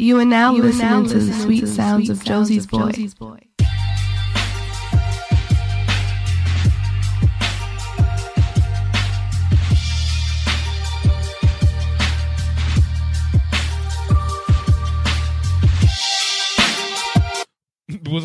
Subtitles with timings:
[0.00, 2.86] You are now listening to the sweet sounds of Josie's boy.
[2.86, 3.49] What's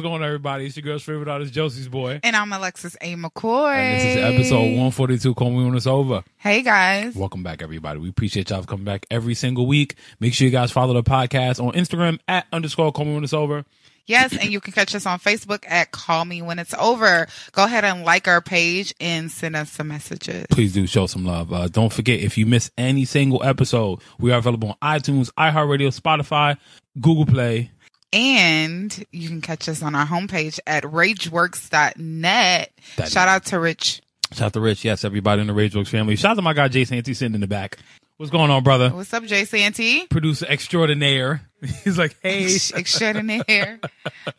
[0.05, 0.67] going on, everybody?
[0.67, 2.19] It's your girl's favorite artist, Josie's boy.
[2.21, 3.15] And I'm Alexis A.
[3.15, 3.73] McCoy.
[3.73, 5.33] And this is episode 142.
[5.33, 6.23] Call me when it's over.
[6.37, 7.15] Hey guys.
[7.15, 7.99] Welcome back, everybody.
[7.99, 9.95] We appreciate y'all coming back every single week.
[10.19, 13.33] Make sure you guys follow the podcast on Instagram at underscore call me when it's
[13.33, 13.65] over.
[14.05, 17.25] Yes, and you can catch us on Facebook at Call Me When It's Over.
[17.53, 20.45] Go ahead and like our page and send us some messages.
[20.51, 21.51] Please do show some love.
[21.51, 25.99] Uh, don't forget, if you miss any single episode, we are available on iTunes, iHeartRadio,
[25.99, 26.55] Spotify,
[27.01, 27.71] Google Play.
[28.15, 32.71] And you can catch us on our homepage at rageworks.net.
[32.95, 34.01] That Shout out to Rich.
[34.31, 34.85] Shout out to Rich.
[34.85, 36.15] Yes, everybody in the Rageworks family.
[36.15, 37.77] Shout out to my guy, Jason Ante, sitting in the back.
[38.17, 38.91] What's going on, brother?
[38.91, 40.07] What's up, Jay Santee?
[40.07, 41.41] Producer extraordinaire.
[41.83, 42.45] He's like, hey.
[42.73, 43.81] Extraordinaire.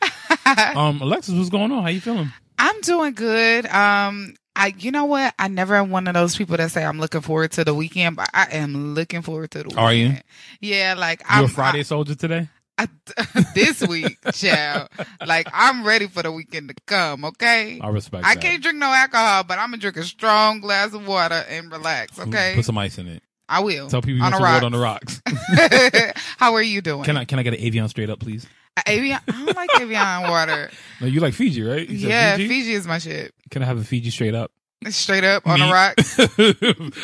[0.75, 1.83] um, Alexis, what's going on?
[1.83, 2.33] How you feeling?
[2.59, 3.67] I'm doing good.
[3.67, 5.35] Um, I, you know what?
[5.39, 8.17] I never am one of those people that say I'm looking forward to the weekend,
[8.17, 9.85] but I am looking forward to the weekend.
[9.85, 10.15] Are you?
[10.63, 12.49] Yeah, like You I'm a Friday soldier today?
[13.55, 14.89] This week, child.
[15.27, 17.25] Like I'm ready for the weekend to come.
[17.25, 17.81] Okay.
[17.81, 18.41] I respect I that.
[18.43, 22.19] can't drink no alcohol, but I'm gonna drink a strong glass of water and relax.
[22.19, 22.53] Okay.
[22.55, 23.23] Put some ice in it.
[23.49, 23.89] I will.
[23.89, 25.23] Tell people you on want some on the rocks.
[26.37, 27.05] How are you doing?
[27.05, 28.47] can I can I get an Evian straight up, please?
[28.85, 30.71] Evian, I don't like Evian water.
[31.01, 31.89] No, you like Fiji, right?
[31.89, 32.49] You Yeah, Fiji?
[32.49, 33.35] Fiji is my shit.
[33.51, 34.53] Can I have a Fiji straight up?
[34.89, 35.71] Straight up on Neat.
[35.71, 35.95] a rock.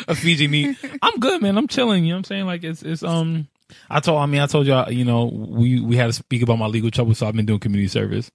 [0.07, 0.77] a Fiji meat.
[1.01, 1.57] I'm good, man.
[1.57, 2.05] I'm chilling.
[2.05, 2.45] You know what I'm saying?
[2.45, 3.47] Like it's it's um.
[3.89, 6.57] I told I mean I told y'all you know we we had to speak about
[6.59, 8.29] my legal trouble, so I've been doing community service.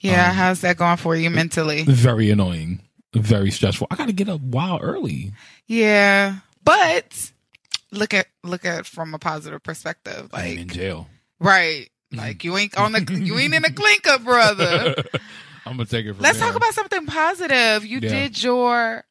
[0.00, 1.82] Yeah, Um, how's that going for you mentally?
[1.84, 2.82] Very annoying,
[3.14, 3.88] very stressful.
[3.90, 5.32] I got to get up while early.
[5.66, 7.32] Yeah, but
[7.90, 10.28] look at look at from a positive perspective.
[10.32, 11.08] I ain't in jail.
[11.40, 11.88] right?
[12.12, 14.94] Like you ain't on the you ain't in a clink up, brother.
[15.66, 16.46] I'm gonna take it from Let's there.
[16.48, 17.84] talk about something positive.
[17.84, 18.08] You Yeah.
[18.08, 19.04] did your,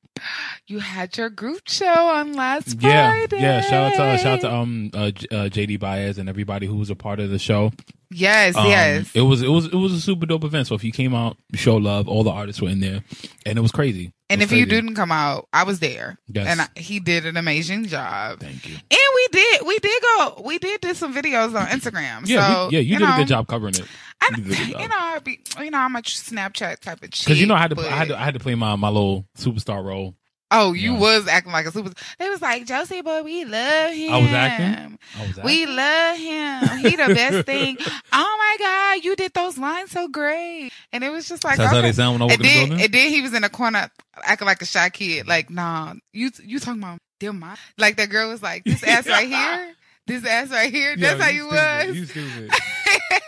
[0.67, 3.41] you had your group show on last Yeah, Friday.
[3.41, 3.61] yeah.
[3.61, 5.11] Shout out to uh, shout out to um uh, uh,
[5.49, 7.71] JD Baez and everybody who was a part of the show.
[8.09, 9.11] Yes, Um, yes.
[9.13, 10.67] It was it was it was a super dope event.
[10.67, 12.07] So if you came out, show love.
[12.07, 13.03] All the artists were in there,
[13.45, 14.05] and it was crazy.
[14.29, 16.47] It and was if you didn't come out, I was there, Yes.
[16.47, 18.39] and I, he did an amazing job.
[18.41, 18.75] thank you.
[18.75, 22.27] And we did, we did go, we did do some videos on Instagram.
[22.27, 22.79] Yeah, so, we, yeah.
[22.81, 23.85] You, did know, a good job covering it.
[24.37, 24.81] You did a good job.
[24.81, 27.25] you know, I'd be, you know, I'm a Snapchat type of chick.
[27.27, 28.75] Because you know I had to but- I had to I had to play my
[28.75, 30.15] my little superstar role.
[30.49, 30.99] Oh, you Yeah.
[30.99, 31.91] was acting like a super.
[32.19, 34.13] They was like Josie, boy, we love him.
[34.13, 34.97] I was acting?
[35.19, 36.77] I was We love him.
[36.79, 37.77] He the best thing.
[38.13, 40.71] Oh my God, you did those lines so great.
[40.93, 42.47] And it was just like, That's how they sound when I walk and in the
[42.53, 42.85] then, building.
[42.85, 43.89] and then he was in the corner
[44.23, 45.27] acting like a shy kid.
[45.27, 47.43] Like, nah, you you talking about them?
[47.77, 49.73] Like that girl was like, this ass right here,
[50.05, 50.95] this ass right here.
[50.95, 51.93] That's Yeah, how you was.
[51.97, 52.51] You stupid.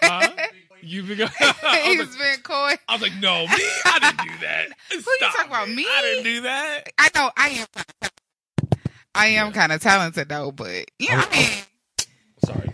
[0.04, 0.30] Huh?
[0.82, 2.74] You been, I, He's was like, been coy.
[2.88, 3.54] I was like, no, me.
[3.86, 4.68] I didn't do that.
[4.92, 5.86] Who are you talking about, me?
[5.88, 6.84] I didn't do that.
[6.98, 7.68] I know I am.
[7.74, 8.12] Kind of,
[9.16, 11.50] I am kind of talented though, but yeah, I mean,
[12.46, 12.70] Sorry.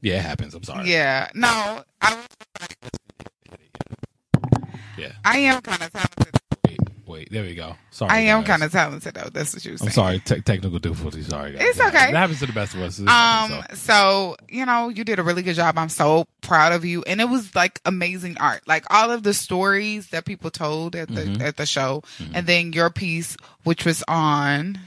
[0.00, 0.54] Yeah, it happens.
[0.54, 0.88] I'm sorry.
[0.90, 1.48] yeah, no,
[2.00, 2.26] I, was
[2.60, 2.76] like
[4.96, 5.12] Yeah.
[5.24, 6.36] I am kind of talented.
[7.06, 7.30] Wait.
[7.30, 7.76] There we go.
[7.90, 8.10] Sorry.
[8.10, 9.28] I am kind of talented though.
[9.32, 9.88] That's what you were saying.
[9.90, 10.18] I'm sorry.
[10.18, 11.28] Te- technical difficulties.
[11.28, 11.62] Sorry, guys.
[11.62, 12.08] It's It okay.
[12.08, 12.98] It happens to the best of us.
[12.98, 13.92] Um, happens, so.
[13.92, 15.78] so you know, you did a really good job.
[15.78, 18.62] I'm so proud of you, and it was like amazing art.
[18.66, 21.40] Like all of the stories that people told at the Mhm.
[21.40, 22.30] at the show, Mhm.
[22.34, 24.80] and then your piece, which was on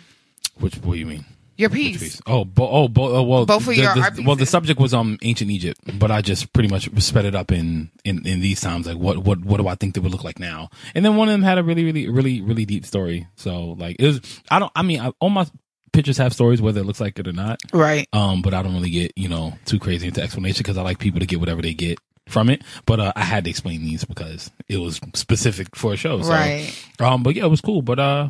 [0.56, 1.26] Which what do you mean?
[1.60, 2.00] Your piece.
[2.00, 2.22] piece?
[2.26, 4.80] Oh, bo- oh, bo- oh, well, Both of the, your the- art well, the subject
[4.80, 8.40] was um ancient Egypt, but I just pretty much sped it up in in in
[8.40, 8.88] these times.
[8.88, 10.70] Like, what what what do I think they would look like now?
[10.96, 13.28] And then one of them had a really really really really deep story.
[13.36, 14.42] So like it was.
[14.50, 14.72] I don't.
[14.76, 15.46] I mean, I, all my
[15.92, 17.60] pictures have stories whether it looks like it or not.
[17.74, 18.08] Right.
[18.14, 21.00] Um, but I don't really get you know too crazy into explanation because I like
[21.00, 21.98] people to get whatever they get
[22.28, 22.62] from it.
[22.86, 26.22] But uh, I had to explain these because it was specific for a show.
[26.22, 26.72] So, right.
[27.00, 27.82] Um, but yeah, it was cool.
[27.82, 28.30] But uh,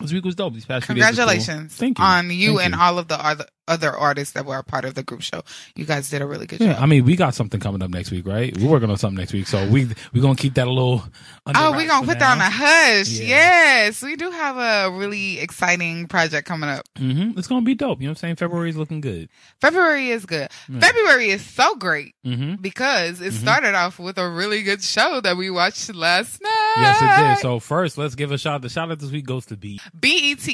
[0.00, 0.52] this week was dope.
[0.54, 0.96] These past days cool.
[0.96, 1.74] Congratulations.
[1.74, 2.04] Thank you.
[2.04, 2.80] on you Thank and you.
[2.80, 5.42] all of the other other artists that were a part of the group show.
[5.74, 6.82] You guys did a really good Yeah, job.
[6.84, 8.56] I mean, we got something coming up next week, right?
[8.56, 11.02] We're working on something next week, so we we're gonna keep that a little.
[11.44, 13.08] under Oh, we're gonna put that on a hush.
[13.08, 13.26] Yeah.
[13.26, 16.84] Yes, we do have a really exciting project coming up.
[16.96, 17.36] Mhm.
[17.36, 18.00] It's gonna be dope.
[18.00, 18.36] You know what I'm saying?
[18.36, 19.28] February is looking good.
[19.60, 20.48] February is good.
[20.68, 20.78] Yeah.
[20.80, 22.56] February is so great Mm-hmm.
[22.62, 23.40] because it Mhm.
[23.40, 26.65] started off with a really good show that we watched last night.
[26.80, 27.42] Yes, it did.
[27.42, 28.54] So first, let's give a shout.
[28.54, 28.62] Out.
[28.62, 29.80] The shout out this week goes to B.
[29.94, 30.46] BET,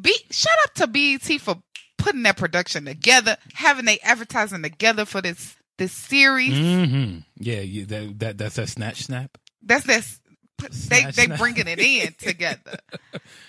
[0.00, 1.56] B, shout out to BET for
[1.96, 6.54] putting that production together, having they advertising together for this this series.
[6.54, 7.18] Mm-hmm.
[7.36, 9.38] Yeah, you, that that that's that snatch snap.
[9.62, 10.20] That's this
[10.58, 12.78] they Snatch, they bringing it in together.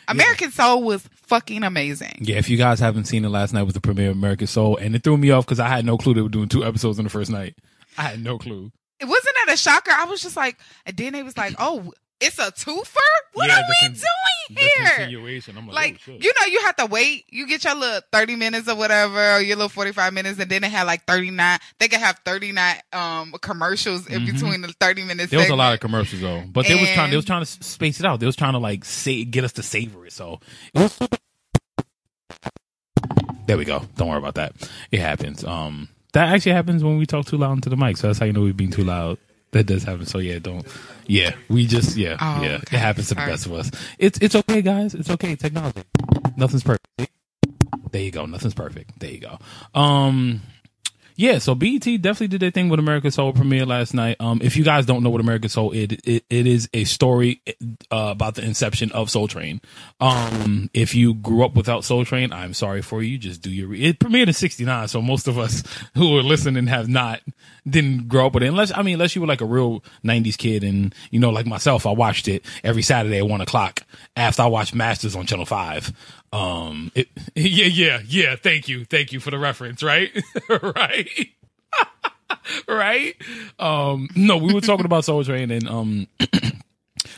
[0.07, 2.19] American Soul was fucking amazing.
[2.21, 4.77] Yeah, if you guys haven't seen it last night was the premiere of American Soul,
[4.77, 6.99] and it threw me off because I had no clue they were doing two episodes
[6.99, 7.55] in the first night.
[7.97, 8.71] I had no clue.
[8.99, 9.91] It wasn't that a shocker.
[9.91, 12.97] I was just like, and then they was like, oh, it's a twofer.
[13.33, 14.85] What Yeah, are we con- doing here?
[14.95, 15.57] continuation.
[15.57, 17.25] I'm like, Like oh, you know, you have to wait.
[17.29, 20.49] You get your little thirty minutes or whatever, or your little forty five minutes, and
[20.49, 21.59] then they had like thirty nine.
[21.79, 24.33] They could have thirty nine um commercials in Mhm.
[24.33, 25.31] between the thirty minutes.
[25.31, 27.09] There was a lot of commercials though, but they was trying.
[27.11, 28.19] They was trying to space it out.
[28.19, 30.13] They was trying to like say get us to savor it.
[30.13, 30.39] So
[30.73, 30.97] it was.
[33.47, 33.83] There we go.
[33.95, 34.53] Don't worry about that.
[34.91, 35.43] It happens.
[35.43, 37.97] Um, that actually happens when we talk too loud into the mic.
[37.97, 39.17] So that's how you know we've been too loud.
[39.51, 40.05] That does happen.
[40.05, 40.65] So yeah, don't.
[41.07, 42.55] Yeah, we just yeah Oh, yeah.
[42.57, 42.75] okay.
[42.77, 43.71] It happens to the best of us.
[43.97, 44.93] It's it's okay, guys.
[44.93, 45.35] It's okay.
[45.35, 45.81] Technology.
[46.37, 47.11] Nothing's perfect.
[47.91, 48.25] There you go.
[48.27, 48.99] Nothing's perfect.
[48.99, 49.39] There you go.
[49.79, 50.41] Um,
[51.19, 51.37] yeah.
[51.39, 54.15] So BET definitely did their thing with American Soul premiere last night.
[54.21, 57.41] Um, if you guys don't know what American Soul is, it, it is a story
[57.91, 59.59] uh, about the inception of Soul Train.
[59.99, 63.17] Um, if you grew up without Soul Train, I'm sorry for you.
[63.17, 63.67] Just do your.
[63.67, 65.61] Re- it premiered in '69, so most of us
[65.93, 67.19] who are listening have not
[67.67, 68.47] didn't grow up with it.
[68.47, 71.45] Unless I mean, unless you were like a real '90s kid, and you know, like
[71.45, 73.81] myself, I watched it every Saturday at one o'clock
[74.15, 75.91] after I watched Masters on Channel Five.
[76.31, 78.35] Um, it, yeah, yeah, yeah.
[78.35, 79.81] Thank you, thank you for the reference.
[79.83, 80.11] Right,
[80.61, 81.29] right,
[82.67, 83.15] right.
[83.57, 86.07] Um, no, we were talking about Soul Train and um.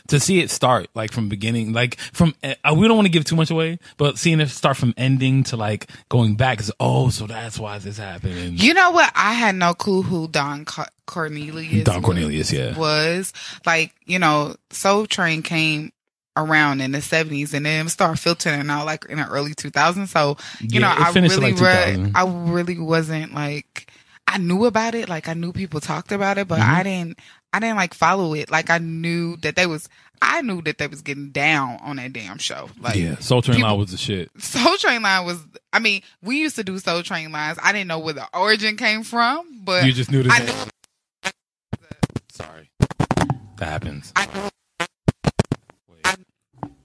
[0.08, 3.24] To see it start like from beginning, like from uh, we don't want to give
[3.24, 7.10] too much away, but seeing it start from ending to like going back is oh,
[7.10, 8.62] so that's why this happened.
[8.62, 9.10] You know what?
[9.16, 10.66] I had no clue who Don
[11.06, 11.86] Cornelius.
[11.86, 12.78] Don was- Cornelius, yeah.
[12.78, 13.32] was
[13.66, 15.94] like you know Soul Train came
[16.38, 20.12] around in the seventies and then started filtering out like in the early two thousands.
[20.12, 22.12] So you Yeah, know, I really like, read.
[22.16, 23.92] I really wasn't like
[24.28, 25.10] I knew about it.
[25.10, 26.68] Like I knew people talked about it, but Mhm.
[26.70, 27.20] I didn't.
[27.54, 28.50] I didn't like follow it.
[28.50, 29.90] Like I knew that they was.
[30.22, 32.70] I knew that they was getting down on that damn show.
[32.80, 34.30] Like yeah, Soul Train people- Line was the shit.
[34.42, 35.40] Soul Train line was.
[35.74, 37.58] I mean, we used to do Soul Train lines.
[37.62, 40.32] I didn't know where the origin came from, but You just knew this.
[40.32, 41.32] I knew.
[42.32, 42.70] Sorry,
[43.58, 44.14] that happens.
[44.16, 44.50] I knew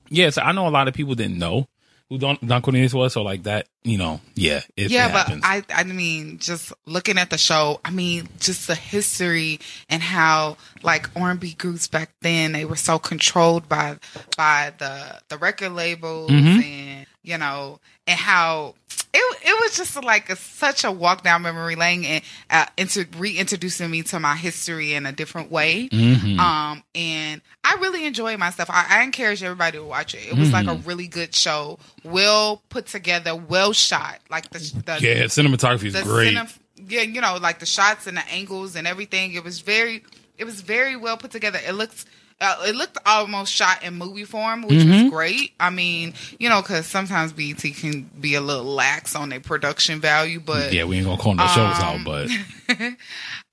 [0.08, 1.66] Yeah, so I know a lot of people didn't know
[2.08, 5.40] who Don, Don Cornelius was, so like that, you know, yeah, it, yeah, it but.
[5.42, 9.58] I, I mean, just looking at the show, I mean, just the history
[9.88, 13.96] and how like R&B groups back then they were so controlled by
[14.36, 16.62] by the the record labels Mhm.
[16.62, 18.76] and you know and how
[19.16, 23.06] it it was just like a, such a walk down memory lane and uh, into
[23.16, 25.88] reintroducing me to my history in a different way.
[25.88, 26.38] Mhm.
[26.38, 28.68] Um, and I really enjoyed myself.
[28.70, 30.26] I, I encourage everybody to watch it.
[30.28, 30.88] It was like a Mm-hmm.
[30.88, 34.18] really good show, well put together, well shot.
[34.30, 36.36] Like the, the yeah, cinematography is great.
[36.36, 36.58] cine-
[36.88, 39.32] yeah, you know, like the shots and the angles and everything.
[39.32, 40.04] It was very,
[40.38, 41.58] it was very well put together.
[41.66, 42.04] It looks,
[42.40, 45.02] uh, it looked almost shot in movie form, which Mhm.
[45.04, 45.52] was great.
[45.58, 50.00] I mean, you know, because sometimes BET can be a little lax on their production
[50.00, 52.28] value, but yeah, we ain't gonna call no shows out, Um, but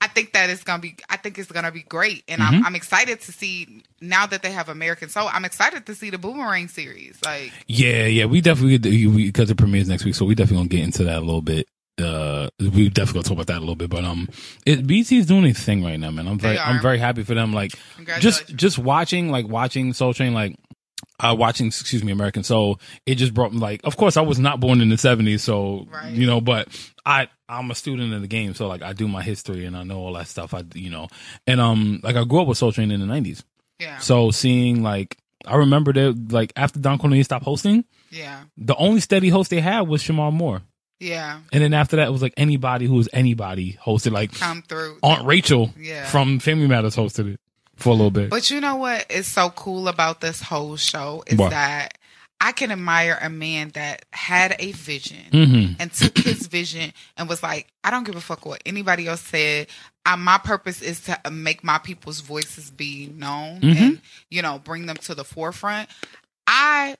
[0.00, 0.96] I think that it's gonna be.
[1.08, 2.54] I think it's gonna be great, and Mm-hmm.
[2.56, 5.28] I'm, I'm excited to see now that they have American Soul.
[5.32, 7.16] I'm excited to see the Boomerang series.
[7.24, 10.84] Like, yeah, yeah, we definitely because it premieres next week, so we definitely gonna get
[10.84, 11.66] into that a little bit.
[11.96, 14.28] Uh, we definitely gonna talk about that a little bit, but um,
[14.66, 16.26] it BT is doing a thing right now, man.
[16.26, 17.52] I'm very, I'm very happy for them.
[17.52, 17.72] Like,
[18.18, 20.56] just just watching like watching Soul Train like
[21.20, 24.40] uh watching excuse me American Soul it just brought me like of course I was
[24.40, 26.12] not born in the 70s so Right.
[26.12, 26.66] you know but
[27.06, 29.84] I I'm a student in the game so like I do my history and I
[29.84, 31.06] know all that stuff I you know
[31.46, 33.44] and um like I grew up with Soul Train in the 90s
[33.78, 35.16] yeah, so seeing like
[35.46, 39.60] I remember that like after Don Cornelius stopped hosting yeah, the only steady host they
[39.60, 40.62] had was Shemar Moore
[41.04, 41.40] yeah.
[41.52, 44.98] and then after that it was like anybody who was anybody hosted like Come through.
[45.02, 46.06] Aunt Rachel Yeah.
[46.06, 47.40] from Family Matters hosted it
[47.76, 51.22] for a little bit But you know what is so cool about this whole show
[51.26, 51.50] is What?
[51.50, 51.98] that
[52.40, 57.28] I can admire a man that had a vision hmm and took his vision and
[57.28, 59.68] was like, I don't give a fuck what anybody else said.
[60.04, 63.76] I, my purpose is to uh, make my people's voices be known Mhm.
[63.76, 65.88] and you know bring them to the forefront.
[66.46, 66.96] I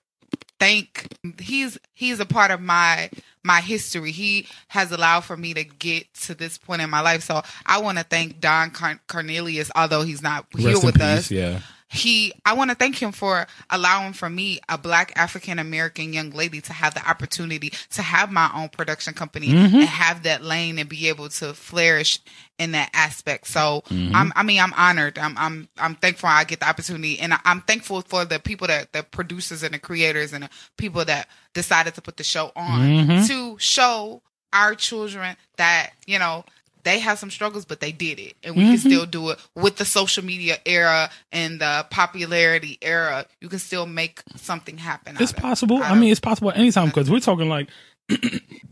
[0.59, 1.09] think
[1.41, 3.11] he's he's a part of my
[3.45, 4.11] my history.
[4.11, 7.23] He has allowed for me to get to this point in my life.
[7.23, 10.95] So I want to thank Don Car- Cornelius, although he's not here Rest in with
[10.97, 15.13] peace us yeah he i want to thank him for allowing for me a black
[15.17, 19.75] african american young lady to have the opportunity to have my own production company Mhm.
[19.75, 22.21] and have that lane and be able to flourish
[22.59, 24.15] in that aspect so Mhm.
[24.15, 27.61] I'm, i mean i'm honored i'm i'm i'm thankful i get the opportunity and i'm
[27.61, 31.95] thankful for the people that the producers and the creators and the people that decided
[31.95, 33.27] to put the show on Mhm.
[33.29, 34.23] to show
[34.55, 36.45] our children that you know
[36.85, 38.89] they have some struggles, but they did it, and we can Mm-hmm.
[38.89, 43.27] still do it with the social media era and the popularity era.
[43.41, 45.17] You can still make something happen.
[45.19, 45.83] It's of- possible.
[45.83, 47.69] I mean, it's possible at any time because we're talking like,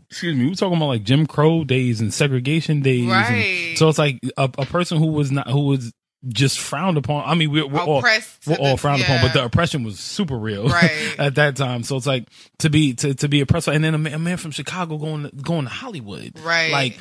[0.09, 3.01] excuse me, we're talking about like Jim Crow days and segregation days.
[3.03, 3.73] and- Right.
[3.77, 5.91] so it's like a, a person who was not who was
[6.27, 7.23] just frowned upon.
[7.25, 10.37] I mean, we're, we're all we're all the- frowned upon, but the oppression was super
[10.37, 11.15] real Right.
[11.19, 11.83] at that time.
[11.83, 12.27] So it's like
[12.59, 15.23] to be to, to be oppressed, and then a man, a man from Chicago going
[15.29, 16.71] to, going to Hollywood, Right.
[16.71, 16.99] Like,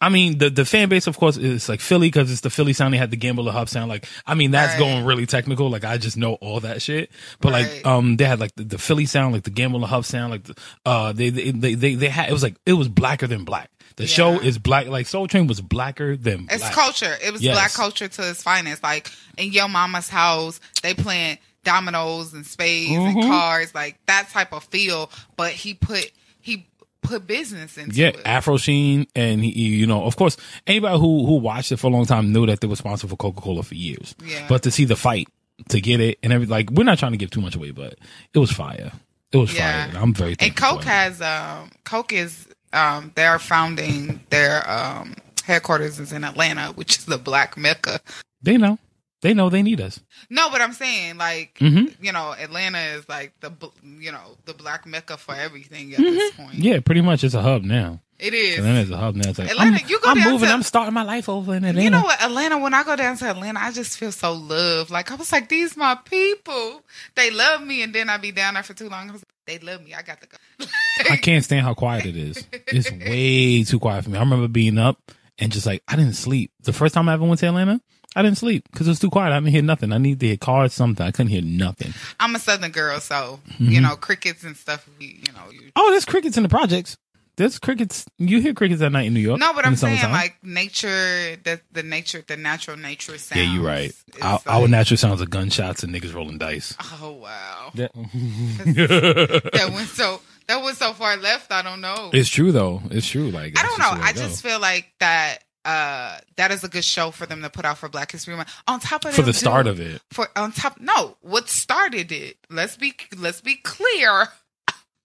[0.00, 2.72] I mean, the the fan base, of course, is like Philly because it's the Philly
[2.72, 2.92] sound.
[2.92, 3.88] They had the Gamble the Huff sound.
[3.88, 4.78] Like, I mean, that's Right.
[4.80, 5.70] going really technical.
[5.70, 7.10] Like, I just know all that shit.
[7.40, 10.06] But like, um, they had like the, the Philly sound, like the Gamble the Huff
[10.06, 10.32] sound.
[10.32, 13.26] Like, the, uh, they, they they they they had it was like it was blacker
[13.28, 13.70] than black.
[13.96, 14.86] The show is black.
[14.88, 16.72] Like Soul Train was blacker than It's black.
[16.72, 17.14] culture.
[17.24, 17.54] It was Yes.
[17.54, 18.82] black culture to its finest.
[18.82, 23.18] Like in your mama's house, they playing dominoes and spades Mm-hmm.
[23.20, 25.10] and cards, like that type of feel.
[25.36, 26.10] But he put
[26.40, 26.66] he
[27.02, 28.20] put business into Yeah, it.
[28.24, 30.36] Afro Sheen, and he, you know, of course,
[30.66, 33.16] anybody who who watched it for a long time knew that they were sponsored for
[33.16, 34.14] Coca Cola for years.
[34.24, 34.46] Yeah.
[34.48, 35.28] But to see the fight,
[35.68, 37.96] to get it, and everything, like we're not trying to give too much away, but
[38.32, 38.90] it was fire.
[39.32, 39.90] It was Yeah.
[39.92, 40.02] fire.
[40.02, 40.56] I'm very and.
[40.56, 45.14] Coke has um Coke is um they're founding their um
[45.44, 48.00] headquarters is in Atlanta, which is the black mecca.
[48.42, 48.78] They know.
[49.22, 50.00] They know they need us.
[50.28, 51.94] No, but I'm saying like Mhm.
[52.00, 53.50] you know Atlanta is like the
[53.98, 56.50] you know the black mecca for everything at this point.
[56.52, 56.62] Mm-hmm.
[56.62, 57.24] Yeah, pretty much.
[57.24, 58.00] It's a hub now.
[58.18, 58.58] It is.
[58.58, 59.30] Atlanta's a hub now.
[59.30, 60.48] It's like Atlanta, I'm, you go I'm down moving.
[60.48, 61.82] to- I'm starting my life over in Atlanta.
[61.82, 62.58] You know what, Atlanta?
[62.58, 64.90] When I go down to Atlanta, I just feel so loved.
[64.90, 66.82] Like I was like, these my people.
[67.16, 69.08] They love me, and then I be down there for too long.
[69.08, 69.94] I was like, they love me.
[69.94, 70.66] I got to go.
[71.10, 72.46] I can't stand how quiet it is.
[72.68, 74.16] It's way too quiet for me.
[74.18, 74.98] I remember being up
[75.38, 76.52] and just like I didn't sleep.
[76.62, 77.80] The first time I ever went to Atlanta,
[78.16, 79.32] I didn't sleep because it was too quiet.
[79.32, 79.92] I didn't hear nothing.
[79.92, 81.04] I needed to hear cars, something.
[81.04, 81.92] I couldn't hear nothing.
[82.20, 83.70] I'm a Southern girl, so Mm-hmm.
[83.72, 84.88] you know crickets and stuff.
[85.00, 86.96] You know, you, Oh, there's crickets in the projects.
[87.36, 88.06] There's crickets.
[88.18, 89.40] You hear crickets at night in New York.
[89.40, 90.12] no, but I'm saying summertime.
[90.12, 93.40] like nature, the the nature, the natural nature sounds.
[93.40, 93.90] yeah, you're right.
[93.90, 96.76] is Our, like- our natural sounds are gunshots and niggas rolling dice.
[97.02, 97.92] Oh wow, That-
[98.74, 101.52] that went so that went so far left.
[101.52, 102.10] I don't know.
[102.12, 102.82] it's true though.
[102.90, 103.30] It's true.
[103.30, 103.94] Like I don't know.
[103.96, 105.38] the I it just feel like that.
[105.66, 108.50] Uh, that is a good show for them to put out for Black History Month.
[108.68, 110.02] On top of it for them the start doing- of it.
[110.10, 114.28] for on top no what started it let's be let's be clear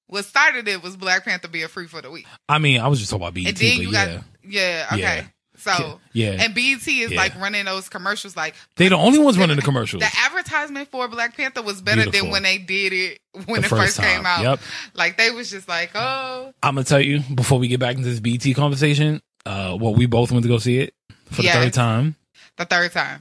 [0.09, 2.99] what started it was black panther being free for the week I mean, I was
[2.99, 5.23] just talking about BET, and then you yeah, got yeah okay Yeah.
[5.57, 6.31] so Yeah.
[6.39, 7.17] and bt is Yeah.
[7.17, 10.01] like running those commercials like they the only ones running the commercials.
[10.01, 12.25] the advertisement for black panther was better Beautiful.
[12.25, 14.59] than when they did it when The it first first came out Yep.
[14.95, 18.09] like they was just like oh I'm gonna tell you before we get back into
[18.09, 19.21] this BT conversation.
[19.45, 20.93] Uh, well, we both went to go see it
[21.25, 22.15] for the third time.
[22.57, 23.19] the third time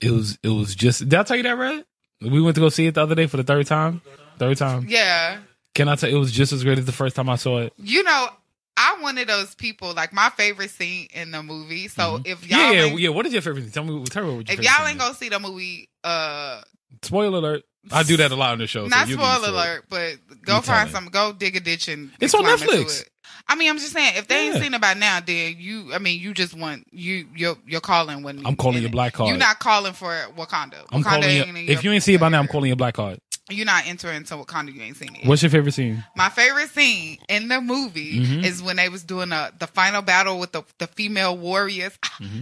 [0.00, 1.00] It was it was just.
[1.08, 1.84] Did I tell you that, Red?
[2.22, 4.00] We went to go see it the other day for the third time.
[4.38, 4.86] Third time.
[4.88, 5.38] yeah
[5.78, 6.10] Can I tell?
[6.10, 7.72] you, It was just as great as the first time I saw it.
[7.78, 8.28] you know
[8.76, 11.88] I'm one of those people like my favorite scene in the movie.
[11.88, 12.72] So if y'all Mm-hmm.
[12.96, 13.08] Yeah, yeah.
[13.10, 13.72] What is your favorite?
[13.72, 14.04] Tell me.
[14.06, 16.62] Tell me what your if y'all ain't gonna see the movie, uh,
[17.02, 17.62] Spoiler alert.
[17.92, 18.86] I do that a lot on the show.
[18.86, 19.52] not can spoiler it.
[19.54, 23.02] alert, but go You find some, go dig a ditch and It's on Netflix.
[23.02, 23.10] it.
[23.46, 24.60] I mean, I'm just saying, if they ain't Yeah.
[24.62, 28.22] seen it by now, then you, I mean, you just want you, you're, you're calling
[28.22, 29.28] when I'm calling your black card.
[29.28, 30.74] You're not calling for Wakanda.
[30.90, 31.42] I'm Wakanda calling you.
[31.44, 33.20] ain't If you ain't see it by now, I'm calling your black card.
[33.50, 34.74] You're not entering into Wakanda.
[34.74, 35.26] You ain't seen it.
[35.26, 36.04] What's your favorite scene?
[36.16, 38.44] My favorite scene in the movie Mhm.
[38.44, 41.98] is when they was doing a, the final battle with the, the female warriors.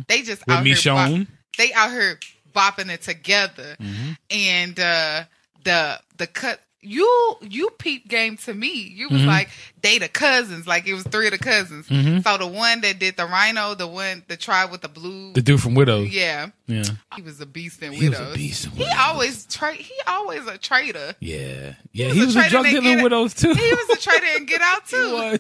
[0.09, 0.63] They just Mm-hmm.
[0.65, 2.19] With out here bop- they out here
[2.55, 4.13] bopping it together, Mm-hmm.
[4.31, 5.25] and uh,
[5.65, 6.61] the the cut.
[6.83, 8.71] You you peep game to me.
[8.95, 9.27] You was Mhm.
[9.27, 9.49] like
[9.83, 11.89] they the cousins, like it was three of the cousins.
[11.89, 12.23] Mhm.
[12.23, 15.43] So the one that did the rhino, the one the tribe with the blue, The
[15.43, 16.11] dude from Widows.
[16.11, 16.85] yeah, Yeah.
[17.17, 18.35] he was a beast in He was widows.
[18.35, 18.95] a beast in He Widows.
[19.01, 21.15] always tra- He always a traitor.
[21.19, 21.73] Yeah.
[21.93, 22.09] Yeah.
[22.09, 23.53] was He was a traitor drug dealer in Widows too.
[23.55, 25.13] He was a traitor and get out He too.
[25.13, 25.39] was.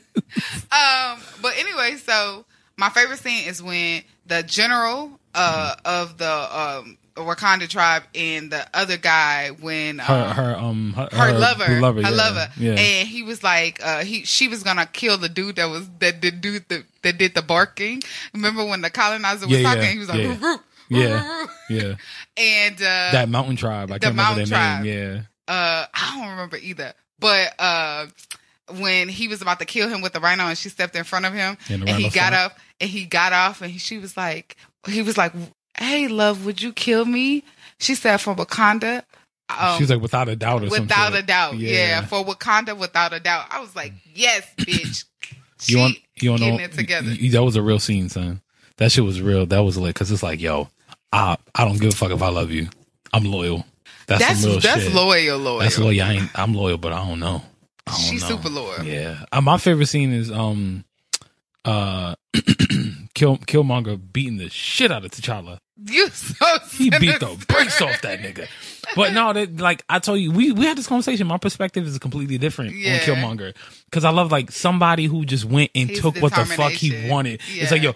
[0.72, 2.44] Um, but anyway, so
[2.76, 8.66] my favorite scene is when the general uh of the um Wakanda tribe and the
[8.74, 12.10] other guy when Her, um, her, um, her, her lover, her lover, yeah.
[12.10, 12.72] lover, Yeah.
[12.74, 16.20] and he was like, uh, he she was gonna kill the dude that was that
[16.20, 18.02] did dude that, that did the barking.
[18.34, 19.90] Remember when the colonizer was Yeah, talking?
[19.90, 20.26] he was like, yeah.
[20.28, 20.58] "Roo, roo,
[20.88, 21.28] Yeah.
[21.38, 21.94] roo, roo." yeah.
[22.36, 23.90] and uh, That mountain tribe.
[23.90, 24.84] I the can't remember mountain their tribe.
[24.84, 25.26] name.
[25.48, 25.54] Yeah.
[25.54, 28.06] uh, I don't remember either, but uh,
[28.78, 31.24] when he was about to kill him with the rhino, and she stepped in front
[31.24, 34.16] of him, And and, he got up, and he got off, and he, she was
[34.16, 34.56] like,
[34.88, 35.32] he was like,
[35.78, 37.44] "Hey, love, would you kill me?"
[37.78, 39.02] She said, "For Wakanda."
[39.48, 40.82] Um, She was like, without a doubt or something.
[40.82, 42.04] without a doubt, yeah.
[42.04, 43.46] For Wakanda, without a doubt.
[43.50, 45.04] I was like, yes, bitch.
[45.66, 47.10] You want, you want getting know, it together.
[47.14, 48.40] that was a real scene, son.
[48.78, 49.46] That shit was real.
[49.46, 49.94] That was lit.
[49.94, 50.68] Cause it's like, yo,
[51.12, 52.68] I, I don't give a fuck if I love you.
[53.12, 53.64] I'm loyal.
[54.06, 54.92] That's, that's some real that's shit.
[54.94, 55.58] loyal, loyal.
[55.60, 56.02] That's loyal.
[56.02, 57.42] I ain't, I'm loyal, but I don't know.
[57.86, 58.28] I don't She's know.
[58.36, 58.82] super loyal.
[58.84, 59.24] Yeah.
[59.32, 60.84] Uh, my favorite scene is um
[61.64, 62.14] uh,
[63.14, 65.58] Kill Killmonger beating the shit out of T'Challa.
[65.84, 68.48] You so He beat the brakes off that nigga.
[68.94, 71.26] But no, that like I told you, we we had this conversation.
[71.26, 72.94] My perspective is completely different Yeah.
[72.94, 73.54] on Killmonger
[73.84, 77.08] because I love like somebody who just went and His took what the fuck he
[77.10, 77.40] wanted.
[77.48, 77.94] It's like yo,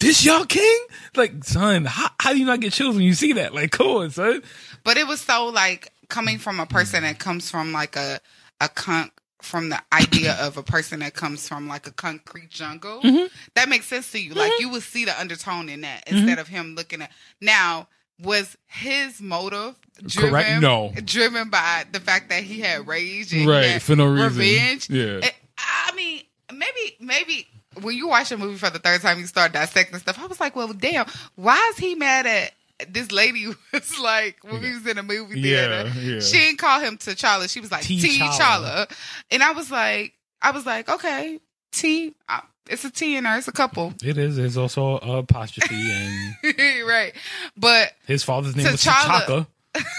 [0.00, 0.78] this y'all king.
[1.14, 3.52] Like son, how, how do you not get chills when you see that?
[3.54, 4.42] Like cool, son.
[4.84, 8.20] But it was so like coming from a person that comes from like a
[8.60, 9.10] a con
[9.42, 13.00] from the idea of a person that comes from like a concrete jungle.
[13.00, 13.26] Mm-hmm.
[13.54, 14.34] That makes sense to you.
[14.34, 14.62] Like mm-hmm.
[14.62, 16.16] you would see the undertone in that mm-hmm.
[16.18, 17.88] instead of him looking at now.
[18.22, 19.74] Was his motive
[20.06, 20.62] driven, Correct?
[20.62, 20.92] No.
[21.04, 24.38] driven by the fact that he had rage and Right, for no reason.
[24.38, 24.90] revenge?
[24.90, 25.18] Yeah.
[25.24, 26.22] It- I mean,
[26.52, 27.48] maybe, maybe
[27.80, 30.18] when you watch a movie for the third time, you start dissecting stuff.
[30.20, 32.52] I was like, well, damn, why is he mad at
[32.90, 33.46] this lady?
[33.72, 36.20] Was like when we was in a movie theater, yeah.
[36.20, 37.48] she didn't call him T'Challa.
[37.48, 38.28] She was like T'Challa.
[38.28, 38.96] T'Challa,
[39.30, 41.40] and I was like, I was like, okay,
[41.72, 43.38] T, uh, it's a T in there.
[43.38, 44.38] It's a couple, It is.
[44.38, 46.34] It's also a apostrophe, and
[46.86, 47.12] right?
[47.56, 49.26] But his father's name was T'Challa.
[49.26, 49.46] T'Chaka.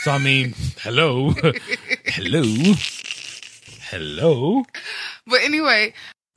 [0.04, 1.30] So I mean, hello,
[2.06, 2.44] hello,
[3.90, 4.66] hello.
[5.26, 5.94] But anyway,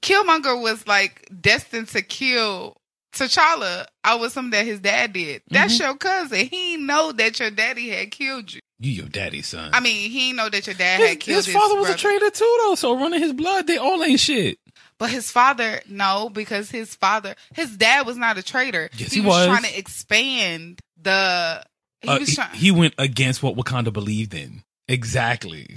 [0.00, 2.77] Killmonger was like destined to kill
[3.18, 3.86] T'Challa.
[4.04, 5.42] I was something that his dad did.
[5.50, 5.82] That's Mm-hmm.
[5.84, 6.46] your cousin.
[6.46, 8.60] He know that your daddy had killed you.
[8.80, 9.70] You your daddy's son.
[9.74, 11.94] I mean, he know that your dad his, had killed his father was brother.
[11.94, 12.74] a traitor too, though.
[12.76, 14.58] So running his blood, they all ain't shit.
[14.98, 18.88] But his father, no, because his father, his dad was not a traitor.
[18.96, 19.58] Yes, he, he was, was.
[19.58, 21.64] trying to expand the.
[22.02, 22.54] He Uh, was he, trying.
[22.56, 24.62] he went against what Wakanda believed in.
[24.88, 25.76] Exactly.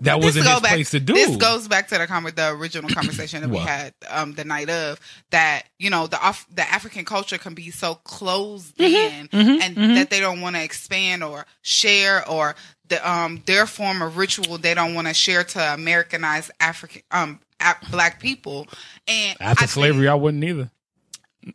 [0.00, 1.12] That wasn't go his back, place to do.
[1.14, 4.68] This goes back to the conver- the original conversation that we had um, the night
[4.68, 4.98] of
[5.30, 9.96] that you know the Af- the African culture can be so closed Mm-hmm, in and
[9.96, 12.56] that they don't want to expand or share or
[12.88, 17.38] the um their form of ritual they don't want to share to Americanized African um
[17.60, 18.66] Af- black people.
[19.06, 20.70] And After I think- slavery, I wouldn't either.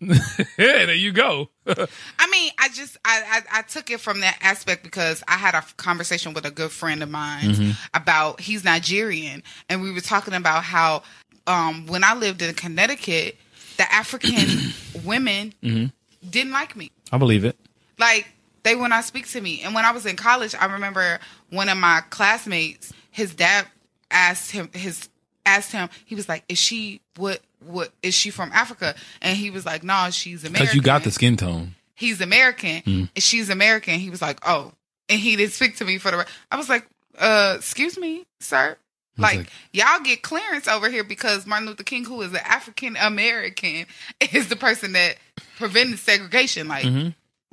[0.58, 1.50] yeah, there you go.
[1.68, 5.56] I mean, I just I, I I took it from that aspect because I had
[5.56, 7.72] a conversation with a good friend of mine Mm-hmm.
[7.94, 11.04] about he's Nigerian, and we were talking about how
[11.48, 13.38] um when I lived in Connecticut,
[13.78, 14.74] the African
[15.04, 16.30] women Mm-hmm.
[16.30, 16.92] didn't like me.
[17.12, 17.58] I believe it.
[17.98, 18.28] Like
[18.64, 19.62] they would not speak to me.
[19.64, 21.20] And when I was in college, I remember
[21.52, 23.68] one of my classmates, his dad
[24.12, 25.10] asked him his
[25.46, 28.96] asked him, he was like, Is she what what is she from Africa?
[29.22, 31.76] And he was like, No, she's American Because you got the skin tone.
[31.96, 34.00] he's American and she's American.
[34.00, 34.72] He was like, oh,
[35.10, 36.26] and he didn't speak to me for the.
[36.52, 38.76] I was like, uh, excuse me, sir.
[39.18, 42.98] Like, like- y'all get clearance over here because Martin Luther King, who is an African
[43.00, 43.86] American,
[44.34, 45.16] is the person that
[45.58, 46.68] prevented segregation.
[46.68, 46.86] Like,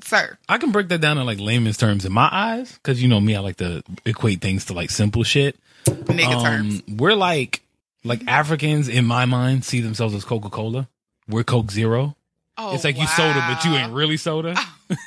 [0.03, 3.09] sir, I can break that down in like layman's terms in my eyes, because you
[3.09, 5.57] know me, I like to equate things to like simple shit.
[5.87, 6.83] nigga terms.
[6.88, 7.62] Um, we're like
[8.04, 8.28] like mm-hmm.
[8.28, 10.88] Africans in my mind see themselves as Coca Cola.
[11.28, 12.16] We're Coke Zero.
[12.58, 14.54] Oh, it's like you soda, but you ain't really soda.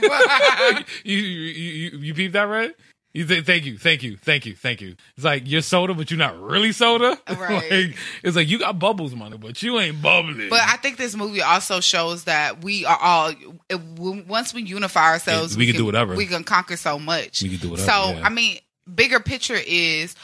[0.02, 0.80] wow.
[1.04, 2.74] you, you you you peep that right?
[3.16, 4.98] You th- thank you, thank you, thank you, thank you.
[5.16, 7.18] It's like you're soda, but you're not really soda.
[7.36, 7.72] Right.
[7.72, 10.50] like, it's like you got bubbles, money, but you ain't bubbling.
[10.50, 13.34] But I think this movie also shows that we are all
[13.70, 16.16] it, once we unify ourselves, Yeah, we can do whatever.
[16.16, 17.42] We can conquer so much.
[17.42, 18.22] We can do whatever, So yeah.
[18.26, 18.58] I mean,
[18.94, 20.16] bigger picture is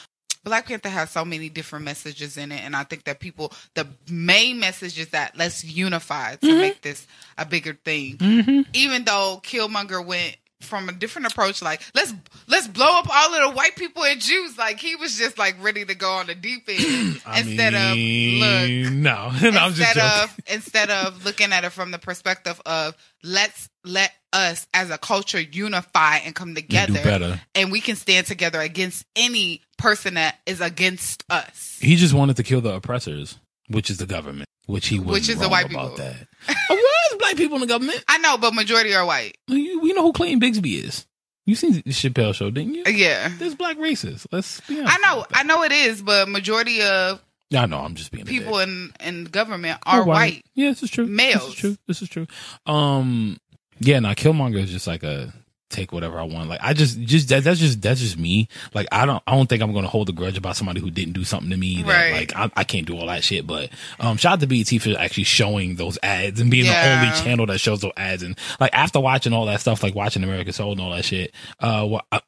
[0.44, 3.88] Black Panther has so many different messages in it, and I think that people the
[4.10, 6.60] main message is that let's unify to Mm-hmm.
[6.62, 7.06] make this
[7.38, 8.66] a bigger thing.
[8.74, 12.14] Even though Killmonger went from a different approach, like let's
[12.48, 14.58] let's blow up all of the white people and Jews.
[14.58, 18.86] Like he was just like ready to go on the deep end instead mean, of
[18.86, 22.60] look no, no, I'm just instead of instead of looking at it from the perspective
[22.66, 27.42] of let's let us as a culture unify and come together better.
[27.56, 32.38] and we can stand together against any person that is against us He just wanted
[32.38, 35.66] to kill the oppressors, which is the government, which he was Which is the white
[35.72, 35.98] about people.
[35.98, 36.28] that.
[36.70, 36.76] Oh,
[37.12, 38.04] oh, black people in the government.
[38.08, 41.06] i know but majority are white You, we know who Clayton Bigsby is.
[41.46, 42.84] You seen the Chappelle show, didn't you?
[42.86, 44.26] yeah There's black racists.
[44.32, 44.98] Let's be honest.
[45.00, 47.80] i know i know it is but majority of Yeah, I know.
[47.80, 51.06] I'm just being people in in government are white Yeah, this is true.
[51.06, 51.48] This Males.
[51.50, 51.78] is true.
[51.88, 52.28] This is true.
[52.66, 53.38] Um,
[53.80, 55.34] yeah, now Killmonger is just like a
[55.72, 56.50] take whatever I want.
[56.50, 58.48] Like I just, just that, that's just that's just me.
[58.74, 61.14] Like I don't, I don't think I'm gonna hold a grudge about somebody who didn't
[61.14, 61.84] do something to me.
[61.84, 62.14] That, Right.
[62.14, 63.48] Like I, I can't do all that shit.
[63.48, 67.00] But um, shout out to BET for actually showing those ads and being Yeah.
[67.02, 68.24] the only channel that shows those ads.
[68.24, 71.34] And like after watching all that stuff, like watching American Soul and all that shit,
[71.60, 72.22] uh, what I,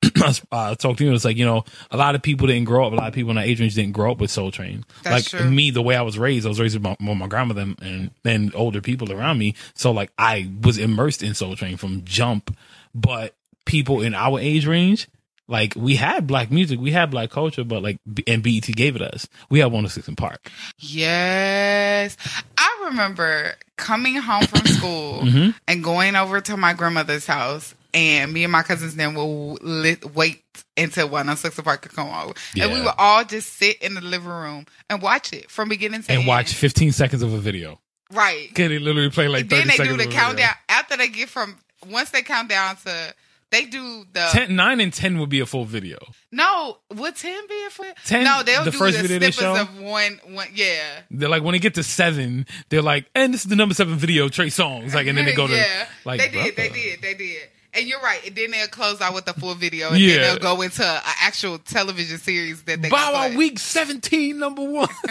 [0.52, 2.94] I talked to you, it's like you know a lot of people didn't grow up.
[2.94, 4.86] A lot of people in our age range didn't grow up with Soul Train.
[5.04, 5.50] That's like true.
[5.50, 8.12] me, the way I was raised, I was raised with my, with my grandmother and
[8.24, 9.56] and older people around me.
[9.74, 12.56] So like I was immersed in Soul Train from jump.
[12.94, 15.08] But people in our age range,
[15.48, 19.02] like we had black music, we had black culture, but like and BET gave it
[19.02, 19.28] us.
[19.50, 20.50] We had 106 in Park.
[20.80, 22.18] Yes.
[22.58, 25.52] I remember coming home from school Mm-hmm.
[25.68, 30.14] and going over to my grandmother's house, and me and my cousins then will lit,
[30.16, 30.44] wait
[30.76, 34.28] until 106 Park could come over, and we would all just sit in the living
[34.30, 36.20] room and watch it from beginning to and end.
[36.22, 37.80] And watch 15 seconds of a video.
[38.12, 38.54] right.
[38.56, 41.58] Can they literally play like 30 then they do the countdown after they get from
[41.90, 43.14] once they count down to
[43.52, 46.00] they do the 10, 9 and 10 would be a full video.
[46.32, 49.38] no would ten be a for 10, no they'll the do first the video snippets
[49.38, 49.56] show?
[49.62, 53.44] of one one yeah They're like, when they get to seven, they're like, and this
[53.44, 54.96] is the number seven video, Trey Songz.
[54.96, 57.44] Like, and then they go to, yeah like, they did they did they did
[57.76, 60.18] and you're right and then they'll close out with the full video and Yeah.
[60.18, 64.64] then they'll go into an actual television series that they Bow Wow week 17, number
[64.64, 64.90] one.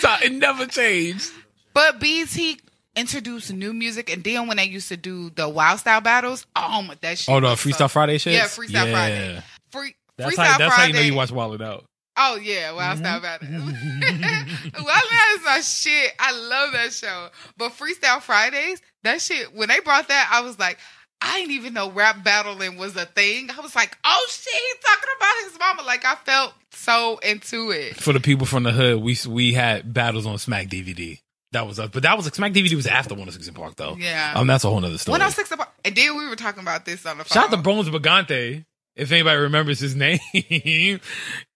[0.00, 1.30] so it never changed.
[1.72, 2.58] but BT
[2.96, 6.82] introduced new music and then when they used to do the wild style battles oh
[6.82, 8.34] my that shit Oh, the Freestyle so- Friday shit?
[8.34, 11.84] yeah Freestyle Friday Free, That's, Freestyle how, that's how you know you watch Wild Out.
[12.16, 12.78] Oh yeah, Mm-hmm.
[12.78, 13.50] I'll stop about it.
[13.50, 16.12] well, that is my shit.
[16.20, 17.28] I love that show.
[17.56, 19.52] But Freestyle Fridays, that shit.
[19.52, 20.78] When they brought that, I was like,
[21.20, 23.50] I didn't even know rap battling was a thing.
[23.50, 25.82] I was like, oh shit, he's talking about his mama.
[25.82, 27.96] Like I felt so into it.
[27.96, 31.18] For the people from the hood, we we had battles on Smack DVD.
[31.54, 31.88] That was us.
[31.92, 33.96] But that was Smack DVD was after 106 in Park, though.
[33.98, 34.34] Yeah.
[34.36, 35.14] Um, that's a whole nother story.
[35.18, 37.34] One oh six about, and then we were talking about this on the phone.
[37.42, 38.64] Shout out to Bones Bagante.
[38.96, 40.20] If anybody remembers his name,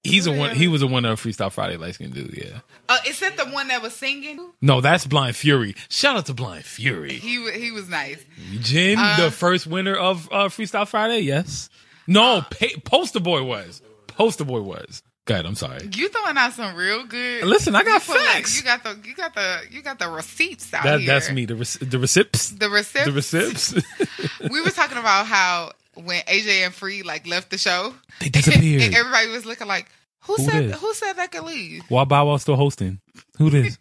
[0.03, 0.57] he's a one.
[0.57, 2.35] He was a winner of Freestyle Friday light skin dude.
[2.37, 2.61] Yeah.
[2.89, 4.51] uh, is that the one that was singing?
[4.61, 5.75] No, that's Blind Fury.
[5.89, 7.13] Shout out to Blind Fury.
[7.15, 8.25] He he was nice.
[8.61, 11.21] Jin, Uh, the first winner of uh, Freestyle Friday.
[11.21, 11.71] Yes.
[12.09, 13.83] No, pa- Poster Boy was.
[14.09, 15.03] Poster Boy was.
[15.29, 15.47] Good.
[15.47, 15.89] I'm sorry.
[15.95, 17.45] You throwing out some real good.
[17.45, 18.57] Listen, I got you put, like, facts.
[18.59, 21.07] you got the you got the you got the receipts out That here.
[21.07, 21.45] that's me.
[21.45, 22.51] The rec- the receipts.
[22.51, 23.05] The receipts.
[23.05, 24.51] The recips.
[24.51, 28.83] we were talking about how when AJ and Free like left the show, they disappeared.
[28.83, 29.87] and everybody was looking like,
[30.21, 30.81] "Who, Who said this?
[30.81, 33.01] who said they could leave?" While Bow Wow still hosting.
[33.37, 33.79] Who this?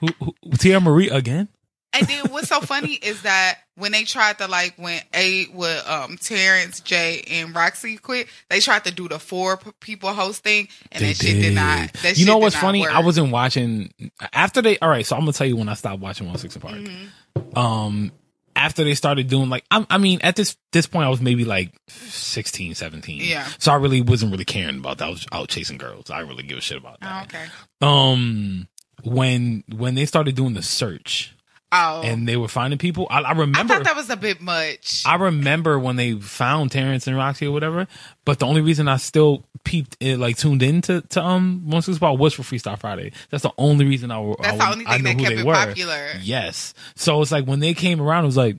[0.00, 1.48] who, who, Tia Marie again?
[1.94, 5.88] And then what's so funny is that when they tried to like when A with
[5.88, 11.02] um Terrence, Jay, and Rocsi quit, they tried to do the four people hosting, and
[11.02, 11.92] They that shit did not.
[11.94, 12.82] That you know what's funny?
[12.82, 12.94] work.
[12.94, 13.92] I wasn't watching
[14.32, 14.78] after they.
[14.80, 16.74] All right, so I'm gonna tell you when I stopped watching One Six Park.
[16.74, 17.58] Mm-hmm.
[17.58, 18.12] Um,
[18.54, 21.44] after they started doing like, I, I mean, at this this point, I was maybe
[21.44, 23.20] like 16, 17.
[23.22, 23.46] Yeah.
[23.58, 25.06] So I really wasn't really caring about that.
[25.06, 26.10] I was out chasing girls.
[26.10, 27.24] I didn't really give a shit about Oh, that.
[27.34, 27.44] okay.
[27.80, 28.68] Um,
[29.04, 31.34] when when they started doing the search
[31.70, 33.74] Oh, and they were finding people, I, I I remember.
[33.74, 35.02] thought that was a bit much.
[35.04, 37.86] I remember when they found Terrence and Rocsi or whatever,
[38.24, 41.96] but the only reason I still peeped it, like tuned in to, um One Six
[41.96, 43.12] Spot was for Freestyle Friday.
[43.30, 45.52] That's the only reason I, That's I, the only I thing that kept it were.
[45.52, 46.12] popular.
[46.22, 46.72] Yes.
[46.96, 48.56] So it's like when they came around, it was like,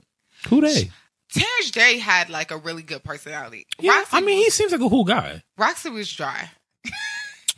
[0.48, 0.90] who they?
[1.32, 3.66] Terrence J had like a really good personality.
[3.80, 5.42] Yeah, Rocsi, I mean, he seems like a cool guy.
[5.58, 6.50] Rocsi was dry.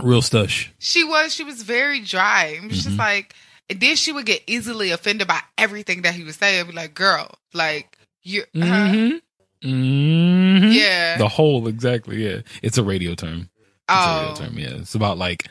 [0.02, 0.68] Real stush.
[0.78, 1.32] She was.
[1.34, 2.46] She was very dry.
[2.56, 2.88] It was Mm-hmm.
[2.88, 3.34] just like,
[3.70, 6.66] and then she would get easily offended by everything that he was saying.
[6.66, 9.16] Be like, girl, like you, Mm-hmm.
[9.68, 10.72] Mm-hmm.
[10.72, 11.18] yeah.
[11.18, 12.16] The whole, exactly.
[12.24, 12.40] Yeah.
[12.62, 13.48] It's a radio term.
[13.58, 14.58] It's a oh, radio term.
[14.58, 14.80] Yeah.
[14.80, 15.48] It's about like,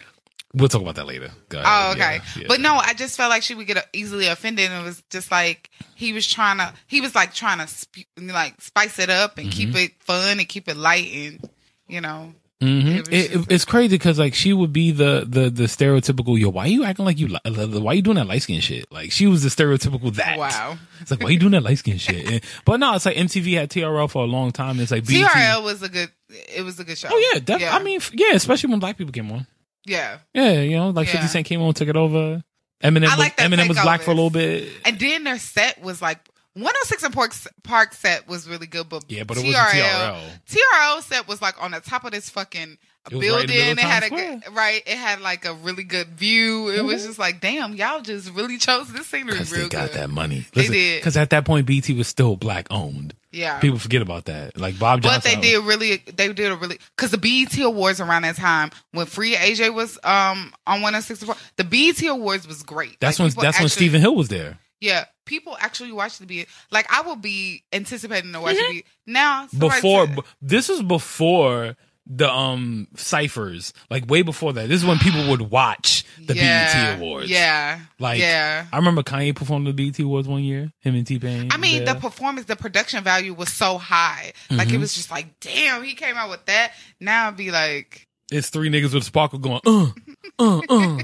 [0.53, 1.31] we'll talk about that later.
[1.49, 1.67] Go ahead.
[1.69, 2.15] oh, okay.
[2.15, 2.45] Yeah, yeah.
[2.47, 5.31] But no, I just felt like she would get easily offended, and it was just
[5.31, 6.73] like he was trying to.
[6.87, 9.77] He was like trying to sp- like spice it up and keep Mm-hmm.
[9.77, 11.49] it fun and keep it light, and
[11.87, 13.07] you know, Mhm.
[13.11, 16.49] It was it's crazy because like she would be the the the stereotypical yo.
[16.49, 17.27] Why are you acting like you?
[17.27, 18.85] li- Why you doing that light skin shit?
[18.91, 20.37] Like she was the stereotypical that.
[20.37, 20.77] wow.
[20.99, 22.29] It's like why you doing that light skin shit?
[22.31, 24.79] And- but no, it's like MTV had TRL for a long time.
[24.79, 25.15] It's like BET.
[25.27, 26.11] TRL was a good.
[26.29, 27.09] It was a good show.
[27.11, 29.47] Oh yeah, def- I mean yeah, especially when black people came on.
[29.85, 30.19] yeah.
[30.33, 31.13] Yeah, you know, like Yeah.
[31.13, 32.43] Fifty Cent came on, took it over.
[32.83, 34.67] Eminem I was, like that Eminem was black for a little bit.
[34.85, 36.17] And then their set was like
[36.53, 37.33] 106 and Park
[37.63, 40.19] Park set was really good, but Yeah, but it wasn't TRL.
[40.49, 42.77] TRL set was like on the top of this fucking
[43.09, 43.71] It was right building.
[43.71, 44.83] it had a right.
[44.85, 46.69] It had like a really good view.
[46.69, 49.99] It was just like, damn, y'all just really chose this scenery Because they got good.
[50.01, 50.45] that money.
[50.53, 50.99] They did.
[50.99, 53.13] Because at that point, BT was still black owned.
[53.31, 53.59] Yeah.
[53.59, 54.57] People forget about that.
[54.59, 58.23] Like Bob but they did really, they did a really, because the BET Awards around
[58.23, 62.61] that time when Free AJ was um on 106 and Park, the BET Awards was
[62.61, 62.99] great.
[62.99, 64.57] That's Like, when that's when Stephen Hill was there.
[64.81, 66.47] Yeah, people actually watch the beat.
[66.71, 69.47] Like I will be anticipating to watch the beat now.
[69.57, 71.75] before said- b- this was before
[72.07, 76.95] the um ciphers like way before that this is when people would watch the yeah,
[76.95, 78.65] BET awards Yeah, like yeah.
[78.73, 81.93] I remember Kanye performed the BET awards one year him and T-Pain I mean, there.
[81.93, 84.33] the performance, the production value was so high.
[84.49, 84.75] Like Mm-hmm.
[84.75, 86.73] it was just like, damn, he came out with that.
[86.99, 89.91] Now I'd be like, it's three niggas with a sparkle going uh
[90.39, 90.97] uh uh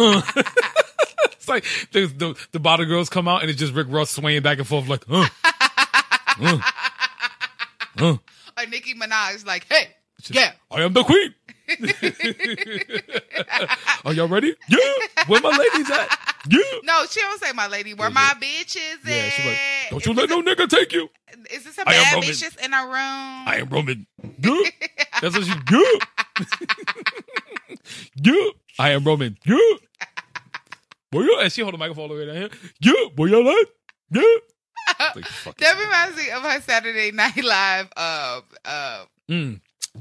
[0.00, 0.22] uh
[1.44, 4.42] it's like the, the the bottle girls come out and it's just Rick Ross swaying
[4.42, 5.26] back and forth like uh
[6.40, 6.58] uh
[7.98, 8.16] uh
[8.56, 9.88] or Nicki Minaj, like, hey,
[10.30, 11.34] yeah, I am the queen
[14.04, 14.54] Are y'all ready?
[14.68, 14.78] Yeah.
[15.26, 16.08] Where my ladies at?
[16.48, 16.58] Yeah.
[16.84, 17.94] No, she don't say my lady.
[17.94, 19.32] Where Yeah, my bitches Yeah, at?
[19.32, 19.58] she's like,
[19.90, 21.08] don't Is you let this no nigga take you.
[21.50, 22.28] Is this a I bad Roman.
[22.28, 23.48] bitches in a room?
[23.48, 24.06] I am Roman.
[24.40, 24.60] Yeah.
[25.22, 25.98] That's what she yeah.
[28.22, 28.50] yeah.
[28.78, 29.38] I am Roman.
[29.46, 29.56] Yeah.
[31.14, 31.42] Boy, yeah.
[31.42, 32.50] And she hold the microphone all the way down here.
[32.80, 33.08] Yeah.
[33.14, 33.68] Boy, y'all like?
[34.10, 34.22] Yeah.
[35.16, 37.88] Like, That reminds me of her Saturday Night Live.
[37.96, 39.60] Uh, uh, Mm.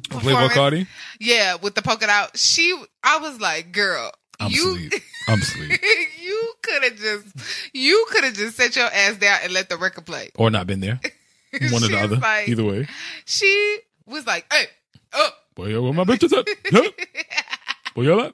[0.10, 0.50] Playboy.
[0.50, 0.88] Cardi.
[1.22, 2.36] yeah, with the polka dot.
[2.38, 4.94] She, I was like, girl, I'm you, sleep.
[5.30, 5.80] I'm sleep.
[6.22, 7.26] you could have just,
[7.74, 10.32] you could have just set your ass down and let the record play.
[10.36, 11.00] Or not been there.
[11.72, 12.16] One or the other.
[12.18, 12.88] like- Either way.
[13.26, 14.66] She was like, hey,
[15.14, 15.30] oh.
[15.56, 17.94] Boy, yeah, where my bitches at?
[17.96, 18.34] Boy, y'all at?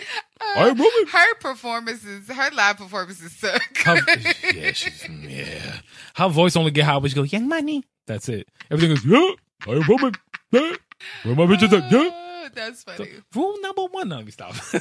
[0.00, 0.54] Yeah.
[0.56, 1.06] I am Roman.
[1.08, 3.62] Her performances, her live performances suck.
[3.84, 3.96] Her,
[4.54, 5.80] yeah, she's yeah.
[6.16, 7.84] Her voice only get high when she go, Young Money.
[8.06, 8.48] That's it.
[8.70, 9.32] Everything is yeah.
[9.68, 10.14] I am Roman.
[10.50, 10.72] Yeah.
[11.22, 11.90] Where my bitches at?
[11.92, 12.10] Yeah.
[12.12, 13.10] Oh, That's funny.
[13.34, 14.08] Rule number one.
[14.08, 14.54] No, let me stop.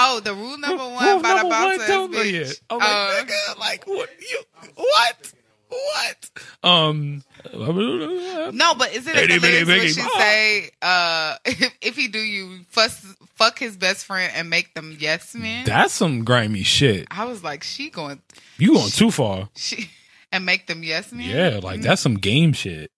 [0.00, 2.60] Oh, the rule number one Rule about a number bounce one, ass bitch.
[2.70, 4.08] I'm like, Uh, nigga, like what?
[4.30, 4.42] You
[4.76, 5.32] what?
[5.68, 6.30] What?
[6.62, 7.22] Um.
[7.54, 12.60] no, but is it bitty lyrics bitty she say, uh, if, if he do you,
[12.68, 13.04] fuss,
[13.34, 15.64] fuck his best friend and make them yes men?
[15.66, 17.06] That's some grimy shit.
[17.10, 18.22] I was like, she going,
[18.56, 19.50] You going too far.
[19.56, 19.90] she,
[20.32, 21.28] and make them yes men?
[21.28, 22.90] Yeah, like that's some game shit.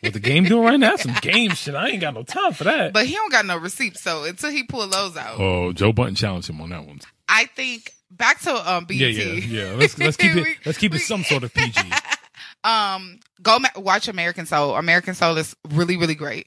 [0.00, 0.90] What the game doing right now?
[0.90, 1.74] That's some game shit.
[1.74, 2.92] I ain't got no time for that.
[2.92, 6.14] But he don't got no receipts, so until he pull those out, oh, Joe Budden
[6.14, 7.00] challenged him on that one.
[7.28, 9.04] I think back to um BT.
[9.12, 9.72] Yeah, yeah, yeah.
[9.76, 11.80] Let's let's keep We- it let's keep it we- some sort of PG.
[12.64, 14.76] um go ma- watch American Soul.
[14.76, 16.46] American Soul is really really great,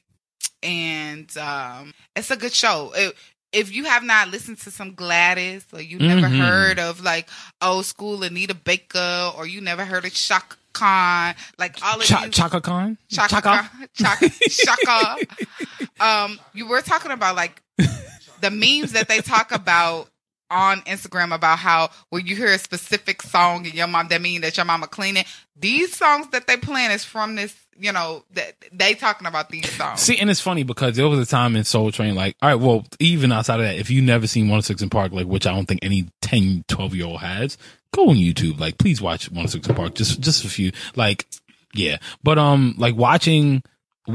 [0.62, 2.92] and um it's a good show.
[2.96, 3.14] It,
[3.50, 6.38] if you have not listened to some Gladys, or you never Mhm.
[6.38, 7.28] heard of like
[7.62, 12.26] old school Anita Baker, or you never heard of Shaka Khan, like all of Cha-
[12.26, 15.16] these Chaka Khan, Chaka Chaka, Chaka Shaka.
[15.98, 17.62] um, you were talking about like
[18.42, 20.08] the memes that they talk about
[20.50, 24.40] on Instagram about how when you hear a specific song and your mom that mean
[24.42, 25.24] that your mama cleaning.
[25.56, 29.70] These songs that they playing is from this, you know, that they talking about these
[29.72, 30.00] songs.
[30.00, 32.54] See, and it's funny because there was a time in Soul Train, like, all right,
[32.54, 35.54] well, even outside of that, if you never seen 106 in Park, like, which I
[35.54, 37.58] don't think any 10, 12 year old has,
[37.92, 38.60] go on YouTube.
[38.60, 39.94] Like, please watch 106 in Park.
[39.94, 40.72] Just, just a few.
[40.94, 41.26] Like,
[41.74, 41.98] yeah.
[42.22, 43.62] But, um, like watching